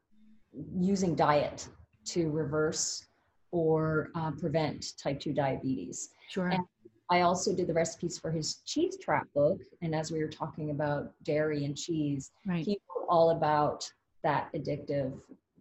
using 0.76 1.16
diet 1.16 1.68
to 2.06 2.30
reverse 2.32 3.06
or 3.52 4.10
uh, 4.16 4.32
prevent 4.32 4.98
type 4.98 5.20
2 5.20 5.32
diabetes. 5.32 6.10
Sure. 6.30 6.48
And 6.48 6.64
I 7.12 7.22
also 7.22 7.56
did 7.56 7.68
the 7.68 7.74
recipes 7.74 8.18
for 8.18 8.32
his 8.32 8.56
cheese 8.66 8.98
trap 8.98 9.28
book. 9.36 9.62
And 9.84 9.94
as 9.94 10.12
we 10.12 10.20
were 10.20 10.30
talking 10.30 10.72
about 10.72 11.12
dairy 11.24 11.66
and 11.66 11.78
cheese, 11.78 12.32
right. 12.48 12.66
he 12.66 12.80
wrote 12.90 13.06
all 13.08 13.30
about 13.30 13.88
that 14.24 14.52
addictive 14.54 15.14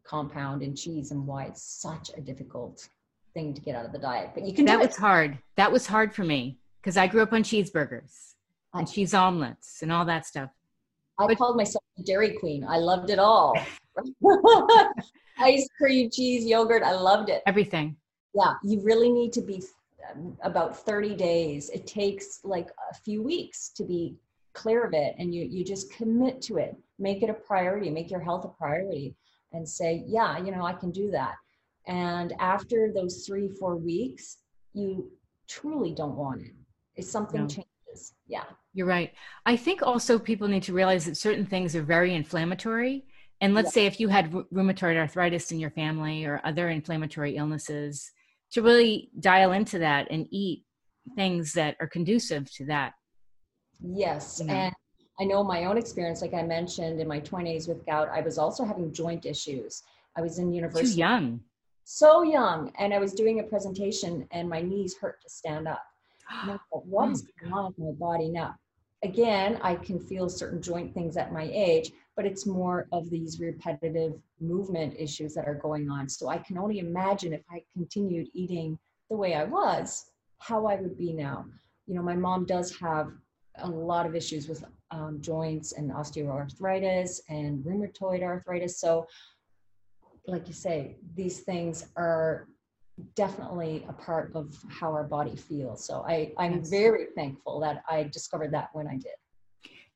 compound 0.05 0.63
in 0.63 0.75
cheese 0.75 1.11
and 1.11 1.27
why 1.27 1.45
it's 1.45 1.63
such 1.63 2.11
a 2.17 2.21
difficult 2.21 2.89
thing 3.35 3.55
to 3.55 3.61
get 3.61 3.75
out 3.75 3.87
of 3.87 3.93
the 3.93 3.99
diet. 3.99 4.31
But 4.35 4.45
you 4.45 4.55
can. 4.55 4.65
That 4.65 4.79
was 4.79 4.97
hard. 4.97 5.39
That 5.57 5.71
was 5.71 5.87
hard 5.87 6.15
for 6.15 6.25
me 6.25 6.59
because 6.81 6.97
I 6.97 7.07
grew 7.07 7.23
up 7.23 7.33
on 7.33 7.43
cheeseburgers 7.43 8.35
and 8.75 8.91
cheese 8.91 9.15
omelets 9.15 9.83
and 9.83 9.93
all 9.93 10.05
that 10.07 10.27
stuff. 10.27 10.51
I 11.19 11.27
but, 11.27 11.39
called 11.39 11.57
myself 11.57 11.85
the 11.97 12.05
Dairy 12.05 12.37
Queen. 12.39 12.65
I 12.65 12.79
loved 12.79 13.11
it 13.11 13.19
all. 13.19 13.55
Ice 15.39 15.69
cream, 15.79 16.11
cheese, 16.11 16.45
yogurt. 16.45 16.83
I 16.83 16.93
loved 16.93 17.29
it. 17.29 17.43
Everything. 17.47 17.97
Yeah, 18.35 18.55
you 18.63 18.81
really 18.83 19.11
need 19.11 19.33
to 19.35 19.43
be 19.43 19.63
um, 20.11 20.37
about 20.43 20.77
30 20.77 21.15
days. 21.15 21.71
It 21.71 21.87
takes 21.87 22.41
like 22.45 22.69
a 22.91 22.95
few 22.95 23.23
weeks 23.23 23.71
to 23.77 23.85
be 23.85 24.17
clear 24.55 24.85
of 24.85 24.93
it 24.93 25.15
and 25.19 25.35
you 25.35 25.45
you 25.45 25.65
just 25.65 25.93
commit 25.93 26.43
to 26.43 26.59
it. 26.59 26.77
Make 26.99 27.23
it 27.23 27.31
a 27.31 27.35
priority, 27.35 27.91
make 27.91 28.11
your 28.11 28.21
health 28.21 28.45
a 28.45 28.49
priority 28.49 29.15
and 29.53 29.69
say, 29.69 30.05
yeah, 30.07 30.39
you 30.39 30.53
know, 30.53 30.65
I 30.65 30.73
can 30.73 30.91
do 30.91 31.11
that. 31.11 31.35
And 31.87 32.33
after 32.39 32.93
those 32.95 33.25
3 33.27 33.49
4 33.59 33.77
weeks, 33.77 34.39
you 34.73 35.11
truly 35.49 35.95
don't 35.95 36.17
want 36.17 36.43
it. 36.43 36.53
It's 36.97 37.11
something 37.11 37.43
no. 37.43 37.47
changes. 37.47 38.15
Yeah. 38.27 38.45
You're 38.75 38.87
right. 38.87 39.13
I 39.45 39.57
think 39.57 39.83
also 39.83 40.19
people 40.19 40.49
need 40.49 40.63
to 40.65 40.73
realize 40.73 41.05
that 41.05 41.17
certain 41.17 41.45
things 41.45 41.77
are 41.77 41.83
very 41.83 42.15
inflammatory 42.15 43.05
and 43.43 43.55
let's 43.55 43.71
yeah. 43.77 43.83
say 43.83 43.87
if 43.87 43.99
you 43.99 44.07
had 44.09 44.31
rheumatoid 44.31 44.97
arthritis 44.97 45.51
in 45.51 45.59
your 45.59 45.73
family 45.73 46.25
or 46.25 46.41
other 46.45 46.71
inflammatory 46.71 47.37
illnesses, 47.37 48.13
to 48.53 48.63
really 48.63 49.11
dial 49.19 49.51
into 49.51 49.81
that 49.81 50.07
and 50.13 50.29
eat 50.31 50.65
things 51.17 51.53
that 51.55 51.77
are 51.81 51.89
conducive 51.89 52.51
to 52.55 52.67
that. 52.67 52.93
Yes. 53.81 54.41
And 54.41 54.73
I 55.21 55.25
know 55.25 55.45
my 55.45 55.65
own 55.65 55.77
experience, 55.77 56.23
like 56.23 56.35
I 56.35 56.43
mentioned 56.43 57.01
in 57.01 57.09
my 57.09 57.21
20s 57.21 57.69
with 57.69 57.85
gout, 57.87 58.09
I 58.09 58.21
was 58.21 58.39
also 58.39 58.65
having 58.65 58.93
joint 58.93 59.27
issues. 59.27 59.83
I 60.17 60.21
was 60.21 60.39
in 60.39 60.53
university. 60.53 60.95
Too 60.95 61.01
young. 61.01 61.41
So 61.85 62.23
young. 62.23 62.73
And 62.79 62.95
I 62.95 62.99
was 62.99 63.13
doing 63.13 63.41
a 63.41 63.45
presentation 63.45 64.27
and 64.31 64.49
my 64.49 64.63
knees 64.63 64.97
hurt 64.97 65.21
to 65.23 65.29
stand 65.29 65.69
up. 65.69 65.83
What 66.71 67.11
is 67.11 67.25
oh 67.25 67.41
going 67.41 67.53
on 67.53 67.75
with 67.77 67.79
my 67.79 68.07
body 68.07 68.29
now? 68.29 68.55
Again, 69.03 69.59
I 69.63 69.75
can 69.75 69.99
feel 69.99 70.29
certain 70.29 70.63
joint 70.63 70.95
things 70.95 71.17
at 71.17 71.33
my 71.33 71.51
age 71.53 71.93
but 72.17 72.27
it's 72.27 72.47
more 72.47 72.89
of 72.93 73.09
these 73.11 73.41
repetitive 73.41 74.15
movement 74.41 74.95
issues 74.99 75.35
that 75.35 75.49
are 75.49 75.55
going 75.55 75.91
on. 75.91 76.09
So 76.09 76.29
I 76.29 76.39
can 76.39 76.59
only 76.59 76.79
imagine 76.79 77.33
if 77.33 77.43
I 77.51 77.63
continued 77.73 78.29
eating 78.35 78.79
the 79.09 79.17
way 79.17 79.35
I 79.35 79.45
was, 79.45 80.11
how 80.39 80.67
I 80.67 80.77
would 80.77 80.99
be 80.99 81.13
now. 81.13 81.47
You 81.87 81.95
know, 81.95 82.03
my 82.03 82.17
mom 82.17 82.45
does 82.45 82.77
have 82.79 83.13
a 83.57 83.69
lot 83.69 84.07
of 84.07 84.15
issues 84.15 84.49
with 84.49 84.65
um, 84.91 85.19
joints 85.21 85.73
and 85.73 85.91
osteoarthritis 85.91 87.21
and 87.29 87.65
rheumatoid 87.65 88.23
arthritis. 88.23 88.79
So, 88.81 89.07
like 90.27 90.47
you 90.47 90.55
say, 90.55 90.97
these 91.15 91.41
things 91.41 91.89
are 91.97 92.47
definitely 93.17 93.85
a 93.89 93.93
part 93.93 94.33
of 94.35 94.57
how 94.69 94.93
our 94.93 95.05
body 95.05 95.37
feels. 95.37 95.85
So 95.85 96.05
I, 96.07 96.33
I'm 96.39 96.59
yes. 96.59 96.71
very 96.71 97.07
thankful 97.17 97.61
that 97.61 97.83
I 97.89 98.05
discovered 98.05 98.53
that 98.53 98.69
when 98.73 98.87
I 98.87 98.97
did. 98.97 99.13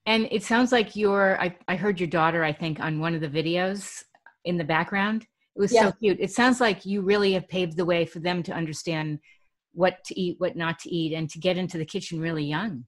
And 0.06 0.28
it 0.30 0.42
sounds 0.42 0.72
like 0.72 0.94
you're, 0.94 1.40
I, 1.40 1.56
I 1.68 1.76
heard 1.76 1.98
your 1.98 2.08
daughter, 2.08 2.44
I 2.44 2.52
think, 2.52 2.80
on 2.80 3.00
one 3.00 3.14
of 3.14 3.20
the 3.20 3.28
videos 3.28 4.02
in 4.44 4.56
the 4.56 4.64
background. 4.64 5.26
It 5.56 5.60
was 5.60 5.72
yeah. 5.72 5.86
so 5.86 5.92
cute. 5.92 6.18
It 6.20 6.30
sounds 6.30 6.60
like 6.60 6.86
you 6.86 7.00
really 7.00 7.32
have 7.32 7.48
paved 7.48 7.76
the 7.76 7.84
way 7.84 8.04
for 8.06 8.20
them 8.20 8.42
to 8.44 8.52
understand 8.52 9.18
what 9.72 10.02
to 10.04 10.18
eat, 10.18 10.36
what 10.38 10.56
not 10.56 10.78
to 10.80 10.90
eat, 10.90 11.12
and 11.12 11.28
to 11.30 11.38
get 11.38 11.56
into 11.56 11.76
the 11.76 11.84
kitchen 11.84 12.20
really 12.20 12.44
young. 12.44 12.84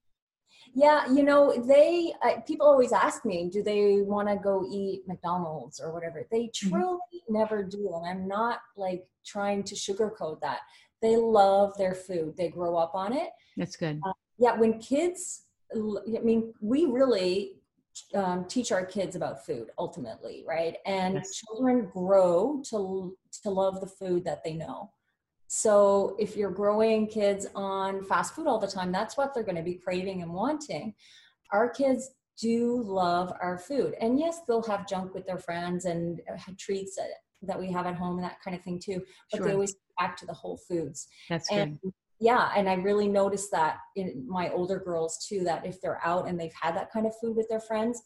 Yeah, 0.74 1.10
you 1.12 1.22
know, 1.22 1.54
they 1.66 2.12
uh, 2.22 2.40
people 2.46 2.66
always 2.66 2.92
ask 2.92 3.24
me, 3.24 3.48
do 3.50 3.62
they 3.62 4.02
want 4.02 4.28
to 4.28 4.36
go 4.36 4.66
eat 4.70 5.02
McDonald's 5.06 5.80
or 5.80 5.92
whatever? 5.92 6.26
They 6.30 6.44
mm-hmm. 6.44 6.68
truly 6.68 6.98
mm-hmm. 7.14 7.34
never 7.34 7.62
do, 7.62 7.94
and 7.94 8.06
I'm 8.06 8.28
not 8.28 8.60
like 8.76 9.04
trying 9.26 9.64
to 9.64 9.74
sugarcoat 9.74 10.40
that. 10.40 10.60
They 11.00 11.16
love 11.16 11.76
their 11.78 11.94
food. 11.94 12.36
They 12.36 12.48
grow 12.48 12.76
up 12.76 12.94
on 12.94 13.12
it. 13.12 13.30
That's 13.56 13.76
good. 13.76 14.00
Uh, 14.04 14.12
yeah, 14.38 14.56
when 14.56 14.78
kids 14.78 15.42
I 15.74 16.20
mean, 16.22 16.54
we 16.60 16.86
really 16.86 17.56
um, 18.14 18.46
teach 18.46 18.72
our 18.72 18.84
kids 18.86 19.16
about 19.16 19.44
food 19.44 19.68
ultimately, 19.78 20.44
right? 20.46 20.76
And 20.86 21.14
yes. 21.14 21.34
children 21.34 21.90
grow 21.92 22.62
to 22.70 23.16
to 23.42 23.50
love 23.50 23.80
the 23.80 23.86
food 23.86 24.24
that 24.24 24.42
they 24.44 24.54
know. 24.54 24.90
So 25.48 26.14
if 26.18 26.36
you're 26.36 26.50
growing 26.50 27.06
kids 27.06 27.46
on 27.54 28.04
fast 28.04 28.34
food 28.34 28.46
all 28.46 28.58
the 28.58 28.66
time, 28.66 28.92
that's 28.92 29.16
what 29.16 29.34
they're 29.34 29.42
going 29.42 29.56
to 29.56 29.62
be 29.62 29.74
craving 29.74 30.22
and 30.22 30.32
wanting. 30.32 30.94
Our 31.52 31.68
kids 31.68 32.10
do 32.40 32.82
love 32.82 33.32
our 33.42 33.58
food, 33.58 33.94
and 34.00 34.18
yes, 34.18 34.40
they'll 34.46 34.62
have 34.62 34.86
junk 34.86 35.14
with 35.14 35.26
their 35.26 35.38
friends 35.38 35.86
and 35.86 36.20
uh, 36.32 36.38
treats 36.56 36.94
that, 36.96 37.08
that 37.42 37.58
we 37.58 37.72
have 37.72 37.86
at 37.86 37.96
home 37.96 38.16
and 38.16 38.24
that 38.24 38.40
kind 38.44 38.56
of 38.56 38.62
thing 38.62 38.78
too. 38.78 39.02
But 39.32 39.38
sure. 39.38 39.46
they 39.46 39.52
always 39.54 39.74
back 39.98 40.16
to 40.18 40.26
the 40.26 40.34
whole 40.34 40.58
foods. 40.68 41.08
That's 41.28 41.50
and 41.50 41.80
good 41.80 41.92
yeah 42.20 42.50
and 42.56 42.68
i 42.68 42.74
really 42.74 43.08
noticed 43.08 43.50
that 43.50 43.78
in 43.96 44.24
my 44.28 44.50
older 44.50 44.78
girls 44.78 45.24
too 45.28 45.44
that 45.44 45.64
if 45.64 45.80
they're 45.80 46.04
out 46.04 46.28
and 46.28 46.38
they've 46.38 46.52
had 46.60 46.74
that 46.76 46.90
kind 46.92 47.06
of 47.06 47.12
food 47.20 47.36
with 47.36 47.48
their 47.48 47.60
friends 47.60 48.02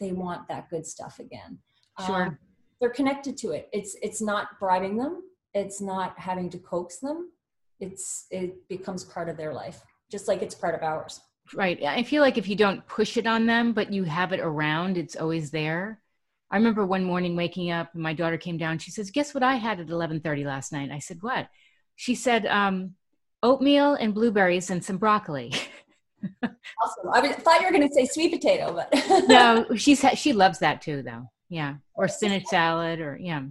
they 0.00 0.12
want 0.12 0.46
that 0.48 0.68
good 0.68 0.86
stuff 0.86 1.18
again 1.18 1.58
sure 2.06 2.26
um, 2.26 2.38
they're 2.80 2.90
connected 2.90 3.36
to 3.36 3.50
it 3.50 3.68
it's 3.72 3.96
it's 4.02 4.20
not 4.20 4.48
bribing 4.60 4.96
them 4.96 5.22
it's 5.54 5.80
not 5.80 6.18
having 6.18 6.50
to 6.50 6.58
coax 6.58 6.98
them 6.98 7.30
it's 7.80 8.26
it 8.30 8.68
becomes 8.68 9.04
part 9.04 9.28
of 9.28 9.36
their 9.36 9.52
life 9.52 9.82
just 10.10 10.28
like 10.28 10.42
it's 10.42 10.54
part 10.54 10.74
of 10.74 10.82
ours 10.82 11.20
right 11.54 11.82
i 11.84 12.02
feel 12.02 12.22
like 12.22 12.38
if 12.38 12.48
you 12.48 12.56
don't 12.56 12.86
push 12.86 13.16
it 13.16 13.26
on 13.26 13.46
them 13.46 13.72
but 13.72 13.92
you 13.92 14.04
have 14.04 14.32
it 14.32 14.40
around 14.40 14.96
it's 14.96 15.16
always 15.16 15.50
there 15.50 16.00
i 16.50 16.56
remember 16.56 16.86
one 16.86 17.04
morning 17.04 17.36
waking 17.36 17.70
up 17.70 17.90
and 17.94 18.02
my 18.02 18.12
daughter 18.12 18.38
came 18.38 18.56
down 18.56 18.78
she 18.78 18.90
says 18.90 19.10
guess 19.10 19.34
what 19.34 19.42
i 19.42 19.54
had 19.54 19.80
at 19.80 19.88
11.30 19.88 20.44
last 20.44 20.72
night 20.72 20.90
i 20.90 20.98
said 20.98 21.18
what 21.20 21.48
she 21.96 22.14
said 22.14 22.46
um, 22.46 22.94
oatmeal 23.44 23.94
and 23.94 24.14
blueberries 24.14 24.70
and 24.70 24.84
some 24.84 24.96
broccoli. 24.96 25.52
awesome. 26.42 27.10
I 27.12 27.32
thought 27.32 27.60
you 27.60 27.66
were 27.66 27.72
going 27.72 27.88
to 27.88 27.94
say 27.94 28.06
sweet 28.06 28.32
potato, 28.32 28.72
but 28.74 29.28
no, 29.28 29.66
she's 29.76 30.04
she 30.14 30.32
loves 30.32 30.58
that 30.60 30.82
too, 30.82 31.02
though. 31.02 31.30
Yeah, 31.48 31.74
or 31.94 32.08
spinach 32.08 32.46
salad, 32.46 33.00
or 33.00 33.18
yeah. 33.20 33.42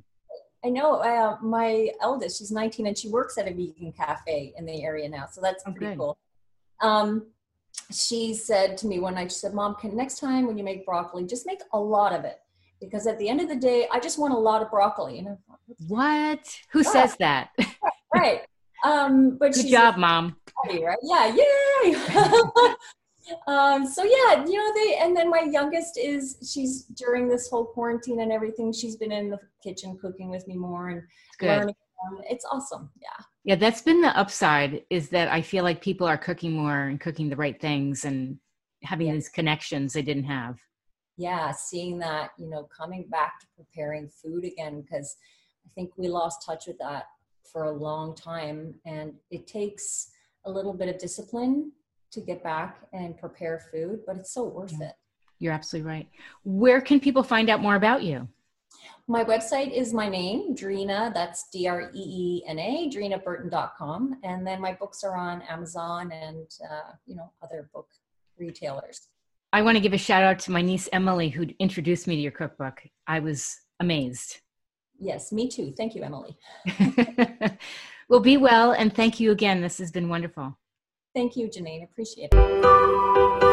I 0.65 0.69
know 0.69 0.95
uh, 0.95 1.37
my 1.41 1.89
eldest, 2.01 2.39
she's 2.39 2.51
19 2.51 2.87
and 2.87 2.97
she 2.97 3.09
works 3.09 3.37
at 3.37 3.47
a 3.47 3.51
vegan 3.51 3.91
cafe 3.91 4.53
in 4.57 4.65
the 4.65 4.83
area 4.83 5.09
now. 5.09 5.27
So 5.31 5.41
that's 5.41 5.63
oh, 5.67 5.73
pretty 5.73 5.95
cool. 5.97 6.17
Um, 6.81 7.27
she 7.91 8.33
said 8.33 8.77
to 8.77 8.87
me 8.87 8.99
one 8.99 9.15
night, 9.15 9.31
she 9.31 9.39
said, 9.39 9.53
Mom, 9.53 9.75
can 9.75 9.95
next 9.95 10.19
time 10.19 10.47
when 10.47 10.57
you 10.57 10.63
make 10.63 10.85
broccoli, 10.85 11.25
just 11.25 11.45
make 11.45 11.59
a 11.73 11.79
lot 11.79 12.13
of 12.13 12.23
it. 12.23 12.39
Because 12.79 13.07
at 13.07 13.17
the 13.19 13.29
end 13.29 13.41
of 13.41 13.49
the 13.49 13.55
day, 13.55 13.87
I 13.91 13.99
just 13.99 14.19
want 14.19 14.33
a 14.33 14.37
lot 14.37 14.61
of 14.61 14.69
broccoli. 14.69 15.19
And 15.19 15.27
thought, 15.47 15.59
what? 15.87 16.59
Who 16.71 16.81
yeah. 16.83 16.89
says 16.89 17.15
that? 17.17 17.49
right. 18.13 18.41
Um, 18.85 19.37
but 19.37 19.53
good 19.53 19.67
job, 19.67 19.97
mom. 19.97 20.35
Right? 20.67 20.97
Yeah, 21.01 21.33
yay! 21.33 21.95
um, 23.47 23.85
so 23.85 24.03
yeah, 24.03 24.45
you 24.45 24.57
know 24.57 24.73
they, 24.75 24.97
and 24.97 25.15
then 25.15 25.29
my 25.29 25.47
youngest 25.49 25.97
is 25.97 26.37
she's 26.53 26.83
during 26.83 27.27
this 27.27 27.49
whole 27.49 27.65
quarantine 27.65 28.21
and 28.21 28.31
everything. 28.31 28.73
She's 28.73 28.95
been 28.95 29.11
in 29.11 29.29
the 29.29 29.39
kitchen 29.63 29.97
cooking 30.01 30.29
with 30.29 30.47
me 30.47 30.55
more 30.55 30.89
and 30.89 31.01
good. 31.39 31.47
learning. 31.47 31.75
It's 32.29 32.45
awesome. 32.51 32.89
Yeah. 33.01 33.25
Yeah, 33.45 33.55
that's 33.55 33.81
been 33.81 34.01
the 34.01 34.17
upside 34.17 34.83
is 34.89 35.09
that 35.09 35.29
I 35.29 35.41
feel 35.41 35.63
like 35.63 35.81
people 35.81 36.07
are 36.07 36.17
cooking 36.17 36.53
more 36.53 36.83
and 36.83 36.99
cooking 36.99 37.29
the 37.29 37.35
right 37.35 37.59
things 37.59 38.05
and 38.05 38.37
having 38.83 39.07
yeah. 39.07 39.13
these 39.13 39.29
connections 39.29 39.93
they 39.93 40.01
didn't 40.01 40.25
have. 40.25 40.57
Yeah, 41.17 41.51
seeing 41.51 41.99
that, 41.99 42.31
you 42.37 42.49
know, 42.49 42.67
coming 42.75 43.05
back 43.09 43.39
to 43.39 43.47
preparing 43.55 44.09
food 44.09 44.43
again 44.43 44.81
because 44.81 45.15
I 45.65 45.69
think 45.75 45.91
we 45.97 46.07
lost 46.07 46.45
touch 46.45 46.67
with 46.67 46.77
that 46.79 47.05
for 47.51 47.65
a 47.65 47.71
long 47.71 48.15
time 48.15 48.75
and 48.85 49.13
it 49.29 49.45
takes 49.45 50.09
a 50.45 50.51
little 50.51 50.73
bit 50.73 50.89
of 50.89 50.97
discipline 50.97 51.71
to 52.13 52.21
get 52.21 52.43
back 52.43 52.77
and 52.93 53.17
prepare 53.17 53.59
food 53.71 53.99
but 54.05 54.15
it's 54.17 54.33
so 54.33 54.43
worth 54.43 54.73
yeah. 54.79 54.87
it 54.87 54.93
you're 55.39 55.53
absolutely 55.53 55.89
right 55.89 56.07
where 56.43 56.81
can 56.81 56.99
people 56.99 57.23
find 57.23 57.49
out 57.49 57.61
more 57.61 57.75
about 57.75 58.03
you 58.03 58.27
my 59.07 59.23
website 59.23 59.71
is 59.71 59.93
my 59.93 60.07
name 60.07 60.55
dreena 60.55 61.13
that's 61.13 61.49
d-r-e-e-n-a 61.51 62.89
dreenaburton.com 62.93 64.19
and 64.23 64.45
then 64.45 64.61
my 64.61 64.73
books 64.73 65.03
are 65.03 65.15
on 65.15 65.41
amazon 65.43 66.11
and 66.11 66.47
uh, 66.69 66.91
you 67.05 67.15
know 67.15 67.31
other 67.41 67.69
book 67.73 67.87
retailers 68.37 69.09
i 69.51 69.61
want 69.61 69.75
to 69.75 69.81
give 69.81 69.93
a 69.93 69.97
shout 69.97 70.23
out 70.23 70.39
to 70.39 70.51
my 70.51 70.61
niece 70.61 70.87
emily 70.93 71.29
who 71.29 71.45
introduced 71.59 72.07
me 72.07 72.15
to 72.15 72.21
your 72.21 72.31
cookbook 72.31 72.81
i 73.07 73.19
was 73.19 73.57
amazed 73.79 74.39
Yes, 75.03 75.31
me 75.31 75.49
too. 75.49 75.73
Thank 75.75 75.95
you, 75.95 76.03
Emily. 76.03 76.37
well, 78.09 78.19
be 78.19 78.37
well, 78.37 78.71
and 78.71 78.93
thank 78.93 79.19
you 79.19 79.31
again. 79.31 79.61
This 79.61 79.77
has 79.79 79.91
been 79.91 80.07
wonderful. 80.07 80.57
Thank 81.13 81.37
you, 81.37 81.47
Janine. 81.47 81.83
Appreciate 81.83 82.29
it. 82.33 83.52